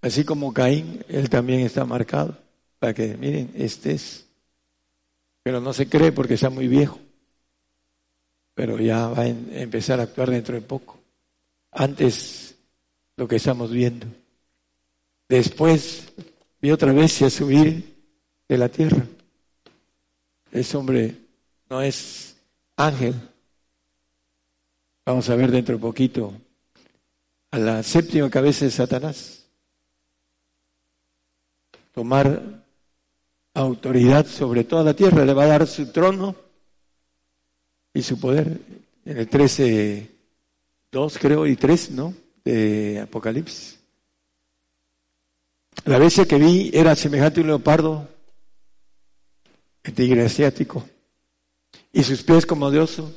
[0.00, 2.38] Así como Caín, él también está marcado.
[2.78, 4.28] Para que, miren, este es
[5.48, 6.98] pero no se cree porque está muy viejo.
[8.54, 10.98] Pero ya va a empezar a actuar dentro de poco.
[11.70, 12.54] Antes
[13.16, 14.06] lo que estamos viendo.
[15.26, 16.12] Después
[16.60, 17.96] vi otra vez a subir
[18.46, 19.06] de la tierra.
[20.52, 21.16] Ese hombre
[21.70, 22.36] no es
[22.76, 23.14] ángel.
[25.06, 26.34] Vamos a ver dentro de poquito
[27.52, 29.46] a la séptima cabeza de Satanás.
[31.94, 32.57] Tomar
[33.58, 36.34] autoridad sobre toda la tierra, le va a dar su trono
[37.92, 38.60] y su poder.
[39.04, 40.10] En el 13,
[40.92, 42.14] 2 creo y 3, ¿no?
[42.44, 43.78] De Apocalipsis.
[45.84, 48.08] La bestia que vi era semejante a un leopardo,
[49.82, 50.84] el tigre asiático,
[51.92, 53.12] y sus pies como de oso,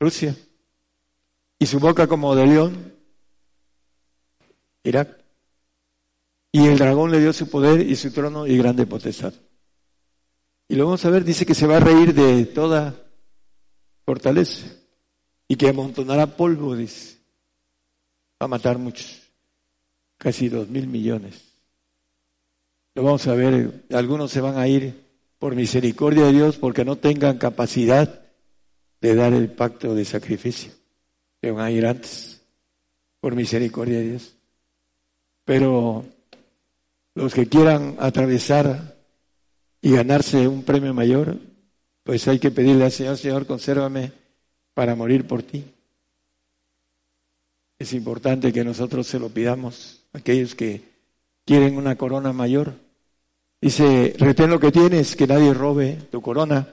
[0.00, 0.34] Rusia,
[1.58, 2.94] y su boca como de león,
[4.84, 5.15] Irak.
[6.56, 9.34] Y el dragón le dio su poder y su trono y grande potestad.
[10.66, 12.94] Y lo vamos a ver, dice que se va a reír de toda
[14.06, 14.66] fortaleza
[15.46, 17.18] y que amontonará polvo, dice.
[18.40, 19.20] Va a matar muchos,
[20.16, 21.44] casi dos mil millones.
[22.94, 24.94] Lo vamos a ver, algunos se van a ir
[25.38, 28.22] por misericordia de Dios porque no tengan capacidad
[29.02, 30.72] de dar el pacto de sacrificio.
[31.42, 32.40] Se van a ir antes,
[33.20, 34.36] por misericordia de Dios.
[35.44, 36.15] Pero
[37.16, 38.94] los que quieran atravesar
[39.80, 41.38] y ganarse un premio mayor,
[42.04, 44.12] pues hay que pedirle al Señor, Señor, consérvame
[44.74, 45.64] para morir por ti.
[47.78, 50.82] Es importante que nosotros se lo pidamos, aquellos que
[51.46, 52.74] quieren una corona mayor.
[53.62, 56.68] Dice, retén lo que tienes, que nadie robe tu corona.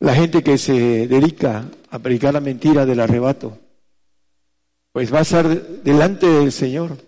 [0.00, 3.56] La gente que se dedica a predicar la mentira del arrebato,
[4.90, 5.48] pues va a estar
[5.84, 6.98] delante del Señor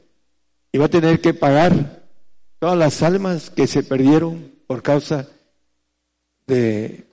[0.70, 2.03] y va a tener que pagar
[2.64, 5.28] todas las almas que se perdieron por causa
[6.46, 7.04] de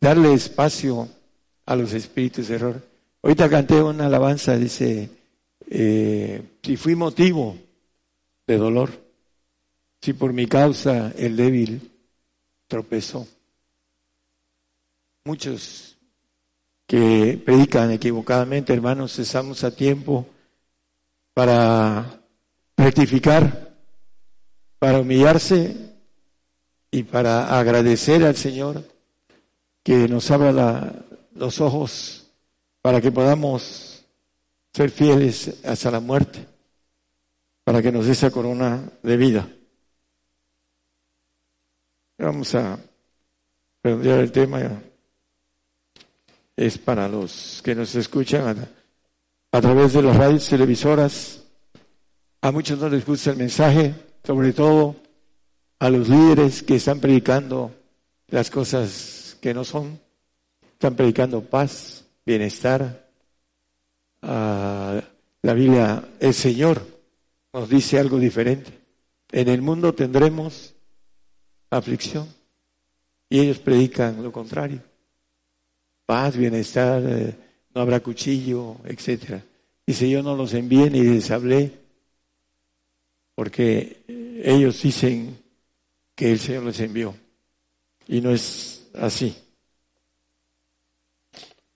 [0.00, 1.06] darle espacio
[1.66, 2.82] a los espíritus de error.
[3.22, 5.10] Ahorita canté una alabanza, dice,
[5.68, 7.58] eh, si fui motivo
[8.46, 8.90] de dolor,
[10.00, 11.92] si por mi causa el débil
[12.66, 13.28] tropezó.
[15.26, 15.98] Muchos
[16.86, 20.26] que predican equivocadamente, hermanos, estamos a tiempo
[21.34, 22.22] para
[22.78, 23.69] rectificar
[24.80, 25.76] para humillarse
[26.90, 28.82] y para agradecer al Señor
[29.82, 31.04] que nos abra
[31.34, 32.30] los ojos
[32.80, 34.06] para que podamos
[34.72, 36.46] ser fieles hasta la muerte,
[37.62, 39.46] para que nos dé esa corona de vida.
[42.16, 42.78] Vamos a
[43.84, 44.82] redondear el tema.
[46.56, 51.42] Es para los que nos escuchan a, a través de las radios televisoras.
[52.40, 53.94] A muchos no les gusta el mensaje,
[54.24, 54.96] sobre todo
[55.78, 57.72] a los líderes que están predicando
[58.28, 59.98] las cosas que no son,
[60.72, 63.08] están predicando paz, bienestar.
[64.22, 66.86] la Biblia, el Señor
[67.52, 68.78] nos dice algo diferente.
[69.32, 70.74] En el mundo tendremos
[71.70, 72.28] aflicción
[73.28, 74.82] y ellos predican lo contrario.
[76.04, 77.34] Paz, bienestar, eh,
[77.74, 79.42] no habrá cuchillo, etcétera.
[79.86, 81.79] Dice, yo no los envié ni les hablé
[83.40, 84.04] porque
[84.44, 85.42] ellos dicen
[86.14, 87.16] que el Señor les envió
[88.06, 89.34] y no es así.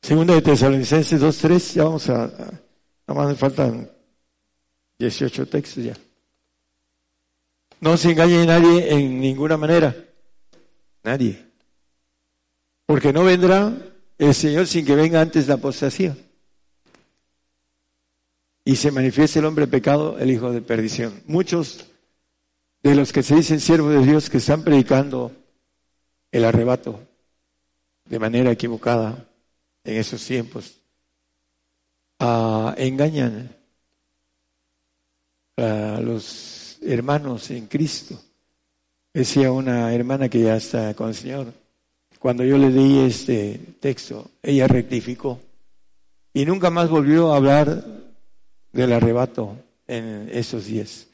[0.03, 2.61] Segunda de Tesalonicenses 2.3, ya vamos a, nada
[3.07, 3.91] más me faltan
[4.99, 5.97] 18 textos ya.
[7.81, 9.97] No se engañe nadie en ninguna manera,
[11.03, 11.47] nadie,
[12.85, 13.73] porque no vendrá
[14.19, 16.15] el Señor sin que venga antes la apostasía
[18.65, 21.23] y se manifieste el hombre pecado, el hijo de perdición.
[21.27, 21.87] Muchos
[22.83, 25.33] de los que se dicen siervos de Dios que están predicando
[26.33, 27.01] el arrebato
[28.07, 29.27] de manera equivocada
[29.85, 30.79] en esos tiempos,
[32.19, 33.55] ah, engañan
[35.57, 38.21] a los hermanos en Cristo.
[39.13, 41.53] Decía una hermana que ya está con el Señor,
[42.19, 45.41] cuando yo le di este texto, ella rectificó
[46.33, 48.04] y nunca más volvió a hablar
[48.75, 49.57] del arrebato
[49.87, 51.07] en esos días.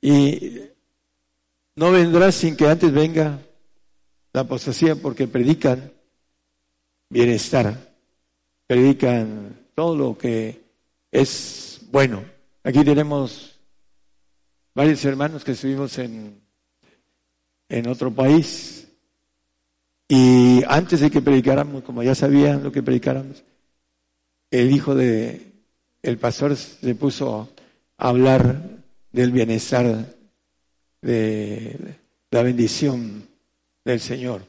[0.00, 0.60] Y
[1.76, 3.40] no vendrá sin que antes venga
[4.32, 5.92] la apostasía porque predican
[7.08, 7.94] bienestar,
[8.66, 10.62] predican todo lo que
[11.10, 12.22] es bueno.
[12.62, 13.58] Aquí tenemos
[14.74, 16.40] varios hermanos que estuvimos en,
[17.68, 18.86] en otro país
[20.08, 23.42] y antes de que predicáramos, como ya sabían lo que predicáramos,
[24.50, 25.53] el hijo de
[26.04, 27.48] el pastor se puso
[27.96, 28.60] a hablar
[29.10, 30.14] del bienestar,
[31.00, 31.96] de
[32.30, 33.26] la bendición
[33.84, 34.42] del Señor.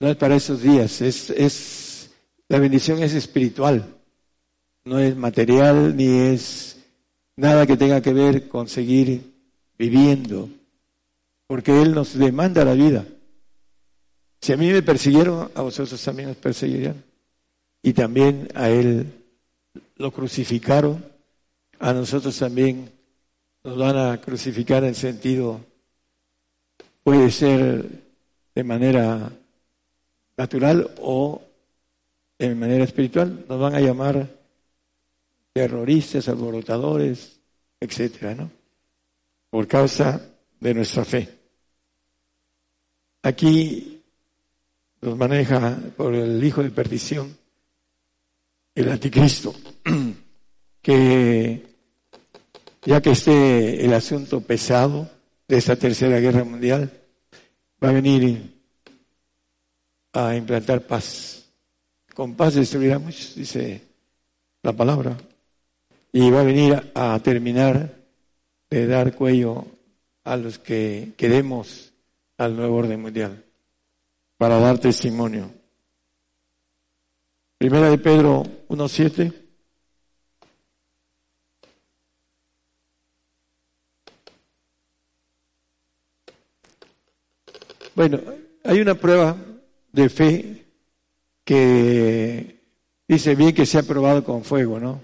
[0.00, 2.10] No es para esos días, es, es,
[2.48, 3.86] la bendición es espiritual,
[4.84, 6.76] no es material ni es
[7.36, 9.32] nada que tenga que ver con seguir
[9.78, 10.50] viviendo,
[11.46, 13.06] porque Él nos demanda la vida.
[14.42, 17.02] Si a mí me persiguieron, a vosotros también os perseguirían.
[17.82, 19.23] Y también a Él
[19.96, 21.04] lo crucificaron,
[21.78, 22.90] a nosotros también
[23.62, 25.60] nos van a crucificar en sentido
[27.04, 28.02] puede ser
[28.54, 29.30] de manera
[30.36, 31.42] natural o
[32.38, 33.44] de manera espiritual.
[33.48, 34.28] Nos van a llamar
[35.52, 37.38] terroristas, alborotadores,
[37.78, 38.50] etcétera, ¿no?
[39.50, 40.20] Por causa
[40.58, 41.28] de nuestra fe.
[43.22, 44.02] Aquí
[45.00, 47.36] nos maneja por el hijo de perdición,
[48.74, 49.54] el anticristo,
[50.82, 51.74] que
[52.82, 55.08] ya que esté el asunto pesado
[55.48, 56.90] de esta tercera guerra mundial,
[57.82, 58.52] va a venir
[60.12, 61.46] a implantar paz.
[62.14, 63.82] Con paz destruiremos, dice
[64.62, 65.16] la palabra,
[66.12, 67.94] y va a venir a terminar
[68.70, 69.66] de dar cuello
[70.24, 71.92] a los que queremos
[72.38, 73.44] al nuevo orden mundial,
[74.36, 75.50] para dar testimonio.
[77.64, 79.32] Primera de Pedro 1.7.
[87.94, 88.20] Bueno,
[88.64, 89.34] hay una prueba
[89.92, 90.66] de fe
[91.42, 92.60] que
[93.08, 95.00] dice bien que se ha probado con fuego, ¿no?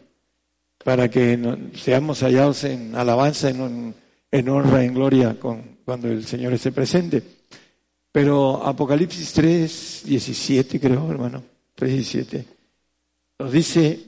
[0.84, 1.38] Para que
[1.76, 7.22] seamos hallados en alabanza, en, honra, en gloria cuando el Señor esté presente.
[8.12, 12.44] Pero Apocalipsis 3, 17 creo, hermano, 3, 17,
[13.38, 14.00] nos dice,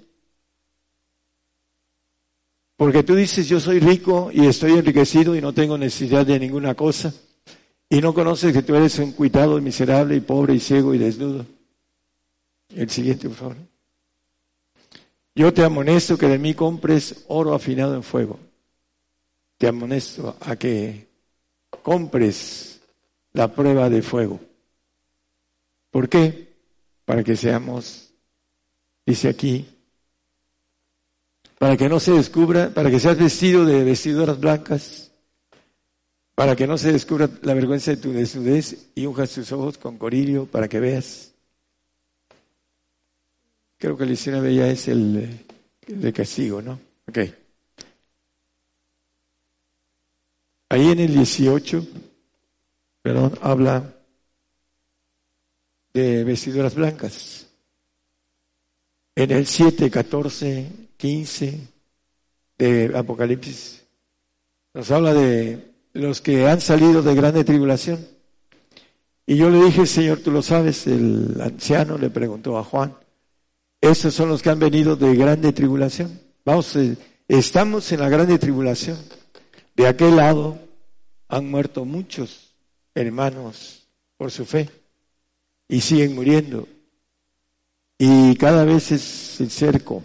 [2.77, 6.75] porque tú dices, yo soy rico y estoy enriquecido y no tengo necesidad de ninguna
[6.75, 7.13] cosa
[7.89, 11.45] y no conoces que tú eres un cuitado, miserable y pobre y ciego y desnudo.
[12.75, 13.57] El siguiente, por favor.
[15.35, 18.39] Yo te amonesto que de mí compres oro afinado en fuego.
[19.59, 21.07] Te amonesto a que
[21.83, 22.81] compres
[23.33, 24.41] la prueba de fuego.
[25.91, 26.52] ¿Por qué?
[27.05, 28.13] Para que seamos,
[29.05, 29.67] dice aquí,
[31.59, 35.13] para que no se descubra, para que seas vestido de vestiduras blancas,
[36.35, 39.97] para que no se descubra la vergüenza de tu desnudez y unjas tus ojos con
[39.99, 41.33] coririo para que veas.
[43.79, 45.45] Creo que la escena bella es el,
[45.87, 46.81] de castigo, ¿no?
[47.09, 47.19] Ok.
[50.69, 51.87] Ahí en el 18,
[53.03, 53.95] perdón, habla
[55.93, 57.47] de vestiduras blancas.
[59.15, 60.67] En el 7, 14,
[60.97, 61.61] 15
[62.59, 63.83] de Apocalipsis
[64.75, 68.07] nos habla de los que han salido de grande tribulación.
[69.27, 72.97] Y yo le dije, Señor, tú lo sabes, el anciano le preguntó a Juan,
[73.81, 76.21] esos son los que han venido de grande tribulación.
[76.45, 76.97] Vamos, eh,
[77.29, 78.97] estamos en la grande tribulación.
[79.77, 80.59] De aquel lado
[81.29, 82.55] han muerto muchos
[82.95, 83.87] hermanos
[84.17, 84.71] por su fe
[85.73, 86.69] y siguen muriendo.
[87.97, 90.05] Y cada vez es el cerco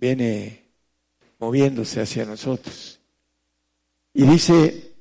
[0.00, 0.62] viene
[1.40, 3.00] moviéndose hacia nosotros.
[4.14, 4.94] Y dice,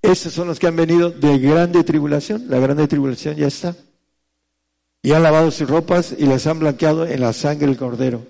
[0.00, 3.74] esos son los que han venido de grande tribulación, la grande tribulación ya está.
[5.02, 8.24] Y han lavado sus ropas y las han blanqueado en la sangre del cordero.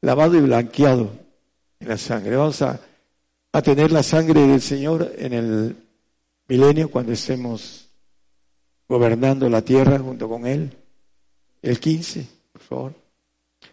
[0.00, 1.12] Lavado y blanqueado
[1.78, 2.34] en la sangre.
[2.34, 2.80] Vamos a,
[3.52, 5.76] a tener la sangre del Señor en el
[6.48, 7.81] milenio cuando estemos
[8.92, 10.76] gobernando la tierra junto con Él.
[11.62, 12.94] El 15, por favor.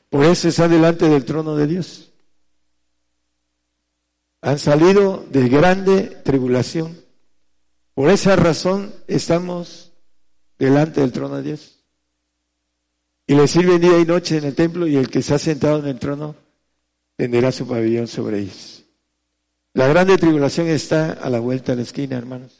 [0.10, 2.10] Por eso está delante del trono de Dios
[4.42, 6.98] han salido de grande tribulación.
[7.94, 9.92] Por esa razón estamos
[10.58, 11.80] delante del trono de Dios.
[13.28, 15.88] Y le sirven día y noche en el templo y el que ha sentado en
[15.88, 16.36] el trono
[17.16, 18.86] tenderá su pabellón sobre ellos.
[19.74, 22.59] La grande tribulación está a la vuelta de la esquina, hermanos.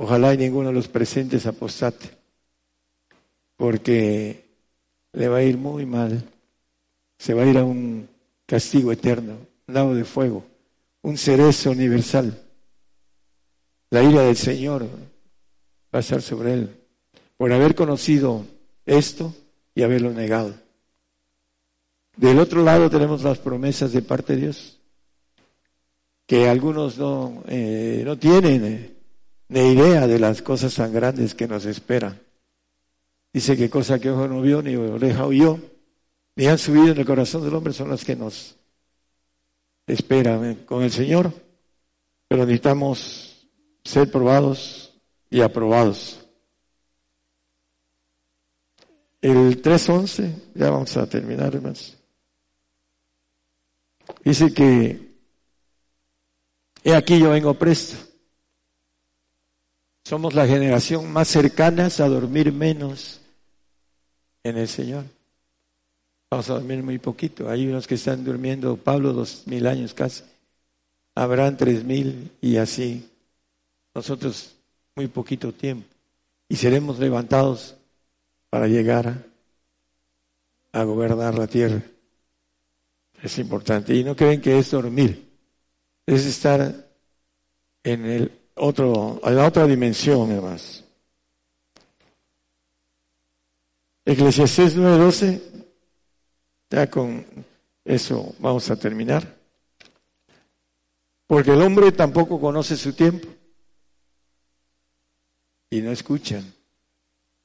[0.00, 2.08] Ojalá y ninguno de los presentes apostate,
[3.56, 4.44] porque
[5.12, 6.22] le va a ir muy mal.
[7.18, 8.08] Se va a ir a un
[8.46, 10.44] castigo eterno lago de fuego,
[11.02, 12.40] un cerezo universal.
[13.90, 16.76] La ira del Señor va a estar sobre él
[17.36, 18.44] por haber conocido
[18.86, 19.34] esto
[19.74, 20.54] y haberlo negado.
[22.16, 24.78] Del otro lado tenemos las promesas de parte de Dios,
[26.24, 28.97] que algunos no, eh, no tienen eh,
[29.48, 32.20] ni idea de las cosas tan grandes que nos esperan.
[33.32, 35.58] Dice que cosa que ojo no vio, ni oreja oyó,
[36.36, 38.56] ni han subido en el corazón del hombre son las que nos
[39.86, 41.32] espera con el Señor,
[42.26, 43.48] pero necesitamos
[43.84, 44.94] ser probados
[45.30, 46.20] y aprobados.
[49.20, 51.96] El 3.11, ya vamos a terminar, hermanos.
[54.24, 55.16] Dice que,
[56.84, 58.07] he aquí yo vengo presto.
[60.08, 63.20] Somos la generación más cercana a dormir menos
[64.42, 65.04] en el Señor.
[66.30, 67.50] Vamos a dormir muy poquito.
[67.50, 70.24] Hay unos que están durmiendo, Pablo, dos mil años casi.
[71.14, 73.06] Abraham, tres mil y así.
[73.94, 74.54] nosotros
[74.96, 75.86] muy poquito tiempo
[76.48, 77.76] y seremos levantados
[78.48, 79.26] para llegar
[80.72, 81.82] a gobernar la tierra.
[83.22, 83.94] Es importante.
[83.94, 85.28] Y no creen que es dormir,
[86.06, 86.88] es estar
[87.84, 90.84] en el otro, en la otra dimensión, además.
[94.04, 95.42] Eclesiastés 9:12,
[96.70, 97.24] ya con
[97.84, 99.36] eso vamos a terminar.
[101.26, 103.28] Porque el hombre tampoco conoce su tiempo
[105.68, 106.54] y no escuchan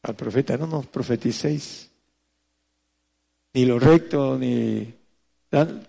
[0.03, 1.89] al profeta, no nos profeticéis,
[3.53, 4.93] ni lo recto, ni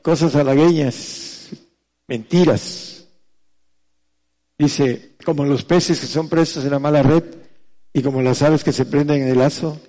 [0.03, 1.51] cosas halagueñas,
[2.09, 3.07] mentiras.
[4.59, 7.25] Dice, como los peces que son presos en la mala red
[7.93, 9.81] y como las aves que se prenden en el lazo,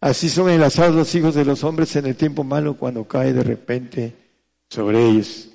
[0.00, 3.44] así son enlazados los hijos de los hombres en el tiempo malo cuando cae de
[3.44, 4.12] repente
[4.68, 5.48] sobre ellos.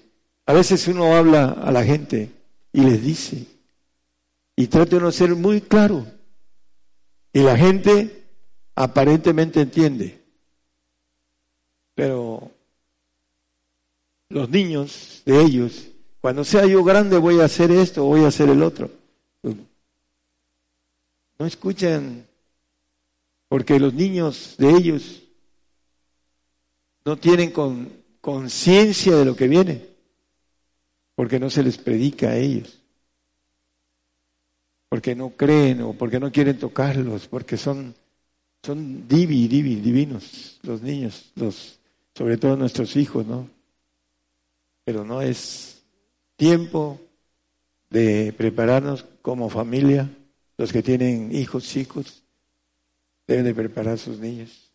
[0.46, 2.32] A veces uno habla a la gente
[2.72, 3.46] y les dice,
[4.56, 6.06] y trata de no ser muy claro,
[7.34, 8.24] y la gente
[8.76, 10.22] aparentemente entiende,
[11.94, 12.52] pero
[14.30, 15.88] los niños de ellos,
[16.22, 18.97] cuando sea yo grande voy a hacer esto, voy a hacer el otro.
[21.40, 22.26] No escuchan,
[23.48, 25.24] porque los niños de ellos
[27.06, 27.54] no tienen
[28.20, 29.86] conciencia de lo que viene,
[31.16, 32.80] porque no se les predica a ellos,
[34.90, 37.96] porque no creen o porque no quieren tocarlos, porque son,
[38.64, 41.80] son divi, divi, divinos los niños, los,
[42.14, 43.50] sobre todo nuestros hijos, ¿no?
[44.84, 45.84] Pero no es
[46.36, 47.00] tiempo
[47.90, 50.10] de prepararnos como familia
[50.58, 52.24] los que tienen hijos chicos
[53.28, 54.72] deben de preparar a sus niños.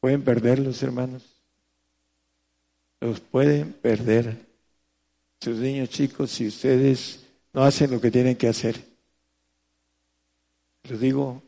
[0.00, 1.22] Pueden perderlos, hermanos.
[3.00, 4.46] Los pueden perder.
[5.40, 8.84] Sus niños chicos, si ustedes no hacen lo que tienen que hacer.
[10.88, 11.42] Lo digo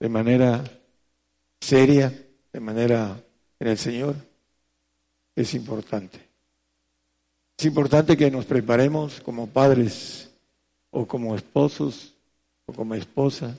[0.00, 0.64] de manera
[1.60, 2.12] seria,
[2.52, 3.22] de manera
[3.60, 4.16] en el Señor.
[5.36, 6.33] Es importante.
[7.56, 10.30] Es importante que nos preparemos como padres
[10.90, 12.14] o como esposos,
[12.66, 13.56] o como esposa,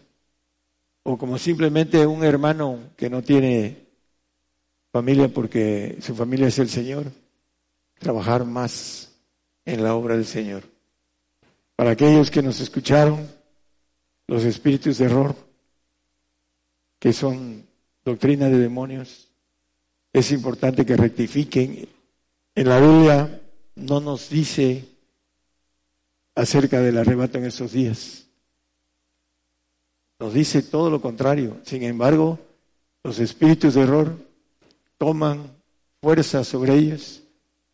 [1.03, 3.85] o como simplemente un hermano que no tiene
[4.91, 7.11] familia porque su familia es el Señor,
[7.99, 9.11] trabajar más
[9.65, 10.63] en la obra del Señor.
[11.75, 13.29] Para aquellos que nos escucharon,
[14.27, 15.35] los espíritus de error,
[16.99, 17.65] que son
[18.03, 19.27] doctrina de demonios,
[20.13, 21.87] es importante que rectifiquen.
[22.55, 23.41] En la Biblia
[23.75, 24.85] no nos dice
[26.33, 28.25] acerca del arrebato en esos días.
[30.19, 31.57] Nos dice todo lo contrario.
[31.63, 32.39] Sin embargo,
[33.03, 34.17] los espíritus de error
[34.97, 35.51] toman
[36.01, 37.23] fuerza sobre ellos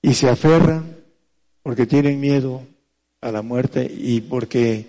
[0.01, 0.97] y se aferran
[1.63, 2.65] porque tienen miedo
[3.21, 4.87] a la muerte y porque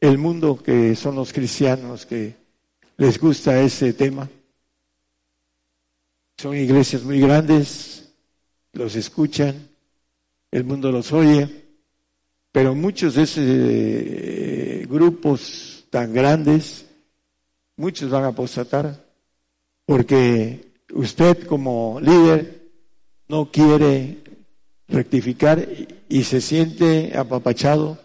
[0.00, 2.34] el mundo que son los cristianos que
[2.96, 4.28] les gusta ese tema,
[6.38, 8.12] son iglesias muy grandes,
[8.72, 9.68] los escuchan,
[10.54, 11.48] el mundo los oye,
[12.52, 16.86] pero muchos de esos eh, grupos tan grandes,
[17.76, 19.04] muchos van a apostatar,
[19.84, 22.70] porque usted como líder
[23.26, 24.18] no quiere
[24.86, 25.66] rectificar
[26.08, 27.98] y se siente apapachado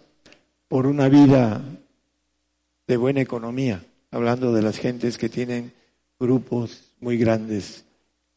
[0.66, 1.62] por una vida
[2.88, 5.72] de buena economía, hablando de las gentes que tienen
[6.18, 7.84] grupos muy grandes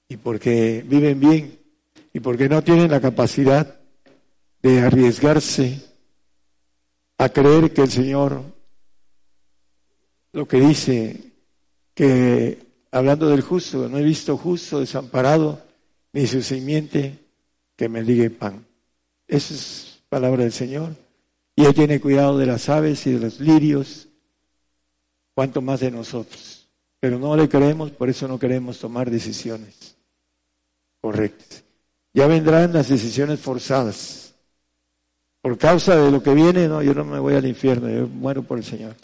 [0.08, 1.60] y porque viven bien
[2.14, 3.80] y porque no tienen la capacidad
[4.64, 5.82] de arriesgarse
[7.18, 8.42] a creer que el Señor,
[10.32, 11.34] lo que dice,
[11.94, 15.62] que hablando del justo, no he visto justo desamparado,
[16.14, 17.20] ni su simiente
[17.76, 18.66] que me diga pan.
[19.28, 20.96] Esa es palabra del Señor.
[21.56, 24.08] Y Él tiene cuidado de las aves y de los lirios,
[25.36, 26.70] cuanto más de nosotros.
[27.00, 29.98] Pero no le creemos, por eso no queremos tomar decisiones
[31.02, 31.64] correctas.
[32.14, 34.23] Ya vendrán las decisiones forzadas
[35.44, 38.44] por causa de lo que viene, no, yo no me voy al infierno, yo muero
[38.44, 38.96] por el Señor.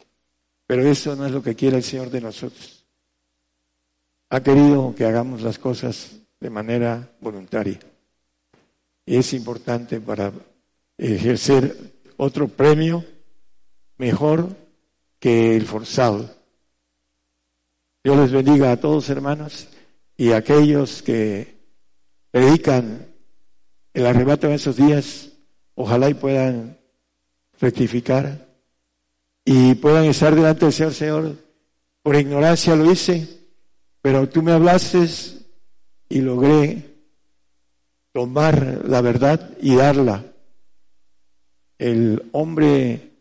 [0.66, 2.86] Pero eso no es lo que quiere el Señor de nosotros.
[4.30, 7.78] Ha querido que hagamos las cosas de manera voluntaria.
[9.06, 10.32] Y es importante para
[10.98, 11.76] ejercer
[12.16, 13.04] otro premio
[13.98, 14.48] mejor
[15.20, 16.34] que el forzado.
[18.02, 19.68] Dios les bendiga a todos, hermanos,
[20.16, 21.60] y a aquellos que
[22.32, 23.08] predican
[23.94, 25.29] el arrebato en esos días
[25.82, 26.78] Ojalá y puedan
[27.58, 28.50] rectificar
[29.46, 31.36] y puedan estar delante del Señor, Señor.
[32.04, 33.26] Por ignorancia lo hice,
[34.02, 35.08] pero tú me hablaste
[36.10, 36.84] y logré
[38.12, 40.26] tomar la verdad y darla.
[41.78, 43.14] El hombre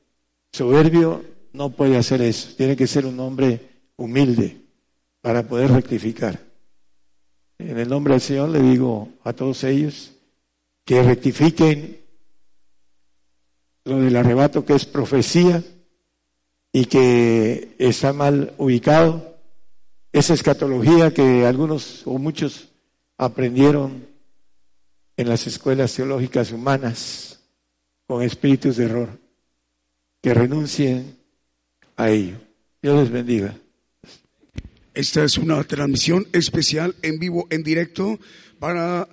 [0.52, 2.56] soberbio no puede hacer eso.
[2.56, 3.60] Tiene que ser un hombre
[3.94, 4.56] humilde
[5.20, 6.40] para poder rectificar.
[7.58, 10.12] En el nombre del Señor le digo a todos ellos
[10.84, 12.07] que rectifiquen
[13.88, 15.62] lo del arrebato que es profecía
[16.72, 19.36] y que está mal ubicado.
[20.12, 22.68] Esa escatología que algunos o muchos
[23.16, 24.06] aprendieron
[25.16, 27.40] en las escuelas teológicas humanas
[28.06, 29.08] con espíritus de error,
[30.22, 31.18] que renuncien
[31.96, 32.36] a ello.
[32.80, 33.56] Dios les bendiga.
[34.94, 38.18] Esta es una transmisión especial en vivo, en directo,
[38.58, 39.08] para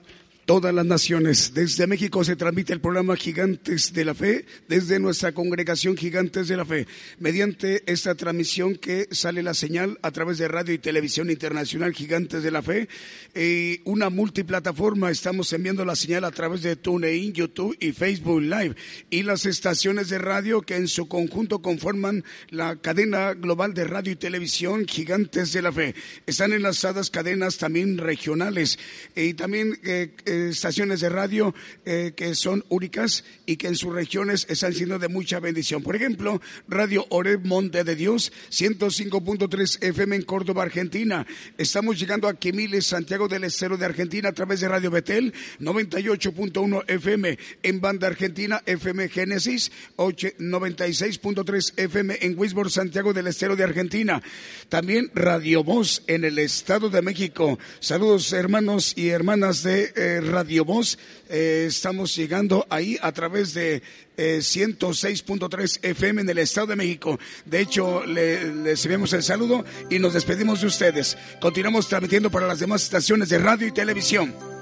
[0.45, 1.53] todas las naciones.
[1.53, 6.57] Desde México se transmite el programa Gigantes de la Fe, desde nuestra congregación Gigantes de
[6.57, 6.87] la Fe,
[7.19, 12.43] mediante esta transmisión que sale la señal a través de radio y televisión internacional Gigantes
[12.43, 12.87] de la Fe,
[13.33, 18.75] eh, una multiplataforma, estamos enviando la señal a través de TuneIn, YouTube y Facebook Live,
[19.09, 24.13] y las estaciones de radio que en su conjunto conforman la cadena global de radio
[24.13, 25.95] y televisión Gigantes de la Fe.
[26.27, 28.77] Están enlazadas cadenas también regionales
[29.15, 30.11] y también eh,
[30.49, 31.53] estaciones de radio
[31.85, 35.83] eh, que son únicas y que en sus regiones están siendo de mucha bendición.
[35.83, 41.25] Por ejemplo, Radio Oreb Monte de Dios, 105.3 FM en Córdoba, Argentina.
[41.57, 46.83] Estamos llegando a Quimiles, Santiago del Estero de Argentina a través de Radio Betel, 98.1
[46.87, 54.21] FM en Banda Argentina, FM Génesis, 96.3 FM en Wisborne, Santiago del Estero de Argentina.
[54.69, 57.59] También Radio Voz en el Estado de México.
[57.79, 60.97] Saludos hermanos y hermanas de eh, Radio Voz.
[61.29, 63.81] Eh, estamos llegando ahí a través de
[64.17, 67.19] 106.3 eh, FM en el Estado de México.
[67.45, 71.17] De hecho, le, les el saludo y nos despedimos de ustedes.
[71.39, 74.54] Continuamos transmitiendo para las demás estaciones de radio y televisión.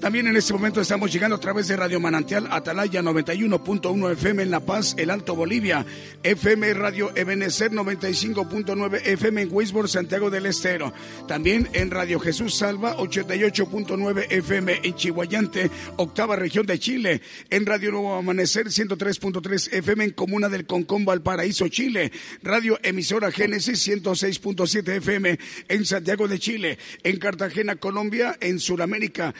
[0.00, 4.50] También en este momento estamos llegando a través de Radio Manantial Atalaya 91.1 FM en
[4.52, 5.84] La Paz, El Alto Bolivia,
[6.22, 10.92] FM Radio Ebenecer 95.9 FM en Wisborne, Santiago del Estero.
[11.26, 17.20] También en Radio Jesús Salva 88.9 FM en Chihuayante, octava región de Chile.
[17.50, 22.12] En Radio Nuevo Amanecer 103.3 FM en Comuna del Concón, Valparaíso, Chile.
[22.44, 25.38] Radio Emisora Génesis 106.7 FM
[25.68, 26.78] en Santiago de Chile.
[27.02, 29.34] En Cartagena, Colombia, en Sudamérica,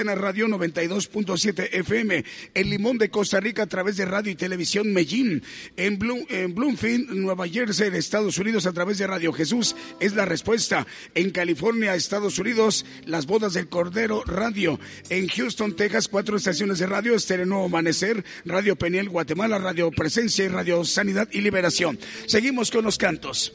[0.00, 2.24] Cristiana Radio 92.7 FM,
[2.54, 5.42] en Limón de Costa Rica a través de radio y televisión Medellín,
[5.76, 5.98] en,
[6.30, 10.86] en Bloomfield, Nueva Jersey de Estados Unidos a través de Radio Jesús es la respuesta,
[11.14, 16.86] en California, Estados Unidos, las bodas del Cordero Radio, en Houston, Texas, cuatro estaciones de
[16.86, 21.98] radio, Estéreo Nuevo Amanecer, Radio Peniel, Guatemala, Radio Presencia y Radio Sanidad y Liberación.
[22.26, 23.52] Seguimos con los cantos.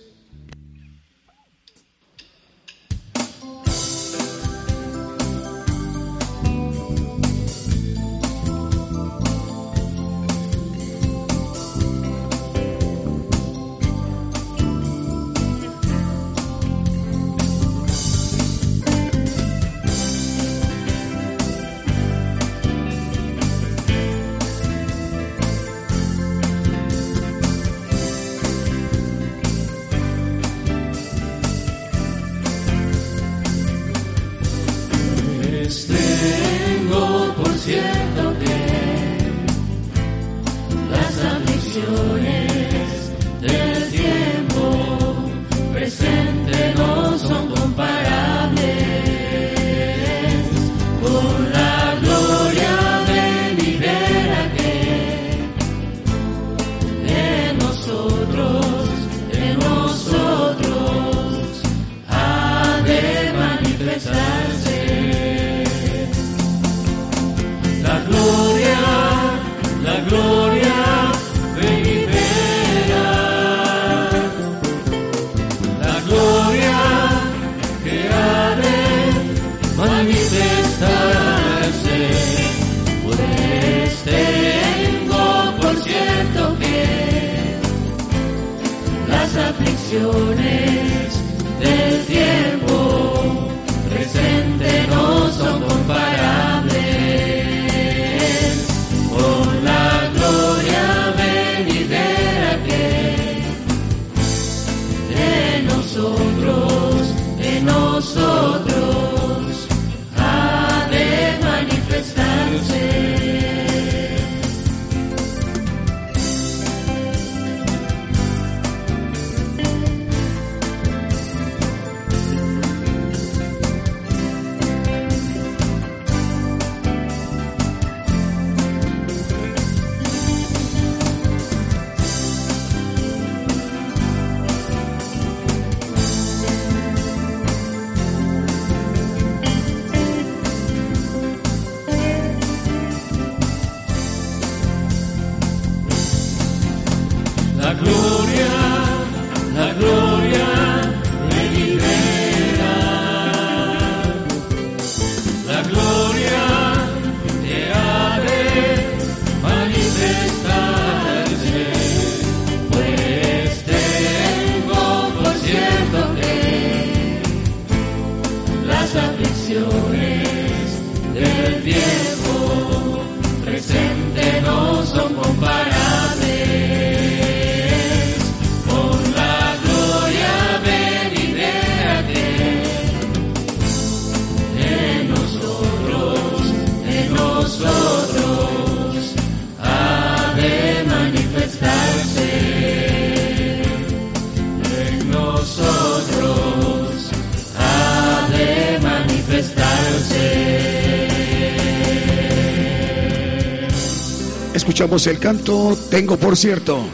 [204.85, 206.85] El canto Tengo por cierto.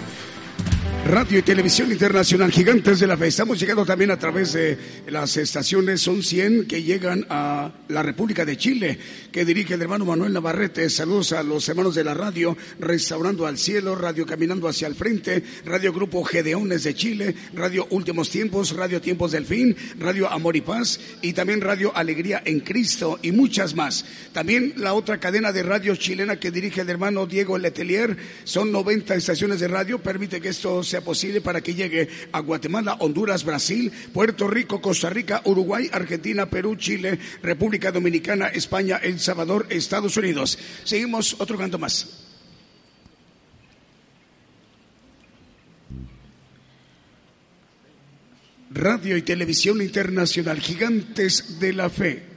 [1.06, 3.28] Radio y Televisión Internacional Gigantes de la Fe.
[3.28, 4.78] Estamos llegando también a través de
[5.08, 8.98] las estaciones, son 100 que llegan a la República de Chile,
[9.32, 10.90] que dirige el hermano Manuel Navarrete.
[10.90, 15.44] Saludos a los hermanos de la radio, Restaurando al Cielo, Radio Caminando hacia el Frente,
[15.66, 20.62] Radio Grupo Gedeones de Chile, Radio Últimos Tiempos, Radio Tiempos del Fin, Radio Amor y
[20.62, 24.06] Paz y también Radio Alegría en Cristo y muchas más.
[24.34, 29.16] También la otra cadena de radio chilena que dirige el hermano Diego Letelier, son 90
[29.16, 33.92] estaciones de radio, permite que esto sea posible para que llegue a Guatemala, Honduras, Brasil,
[34.14, 40.58] Puerto Rico, Costa Rica, Uruguay, Argentina, Perú, Chile, República Dominicana, España, El Salvador, Estados Unidos.
[40.84, 42.28] Seguimos otro canto más.
[48.72, 52.31] Radio y Televisión Internacional, Gigantes de la Fe.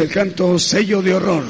[0.00, 1.44] El canto Sello de Horror.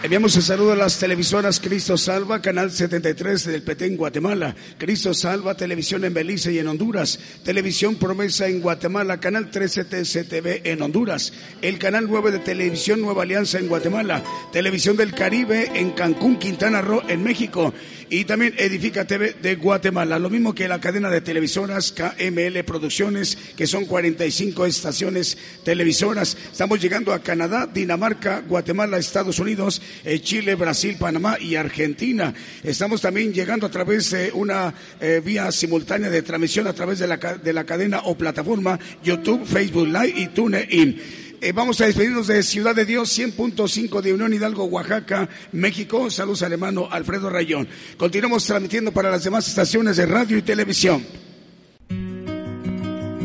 [0.00, 5.56] Enviamos el saludo a las televisoras Cristo Salva, Canal 73 del Petén, Guatemala, Cristo Salva,
[5.56, 11.32] Televisión en Belice y en Honduras, Televisión Promesa en Guatemala, Canal 13 TCTV en Honduras,
[11.60, 14.22] el Canal 9 de Televisión Nueva Alianza en Guatemala,
[14.52, 17.74] Televisión del Caribe en Cancún, Quintana Roo en México
[18.10, 23.36] y también Edifica TV de Guatemala, lo mismo que la cadena de televisoras KML Producciones,
[23.56, 26.36] que son 45 estaciones televisoras.
[26.50, 32.34] Estamos llegando a Canadá, Dinamarca, Guatemala, Estados Unidos, eh, Chile, Brasil, Panamá y Argentina.
[32.62, 37.06] Estamos también llegando a través de una eh, vía simultánea de transmisión a través de
[37.06, 41.17] la, de la cadena o plataforma YouTube, Facebook Live y TuneIn.
[41.40, 46.10] Eh, vamos a despedirnos de Ciudad de Dios 100.5 de Unión Hidalgo, Oaxaca, México.
[46.10, 47.68] Saludos al hermano Alfredo Rayón.
[47.96, 51.06] Continuamos transmitiendo para las demás estaciones de radio y televisión.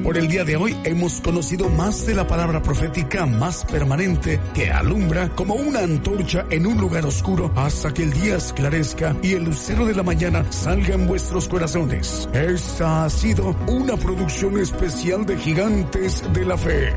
[0.03, 4.69] Por el día de hoy hemos conocido más de la palabra profética más permanente que
[4.69, 9.45] alumbra como una antorcha en un lugar oscuro hasta que el día esclarezca y el
[9.45, 12.29] lucero de la mañana salga en vuestros corazones.
[12.33, 16.93] Esta ha sido una producción especial de Gigantes de la Fe.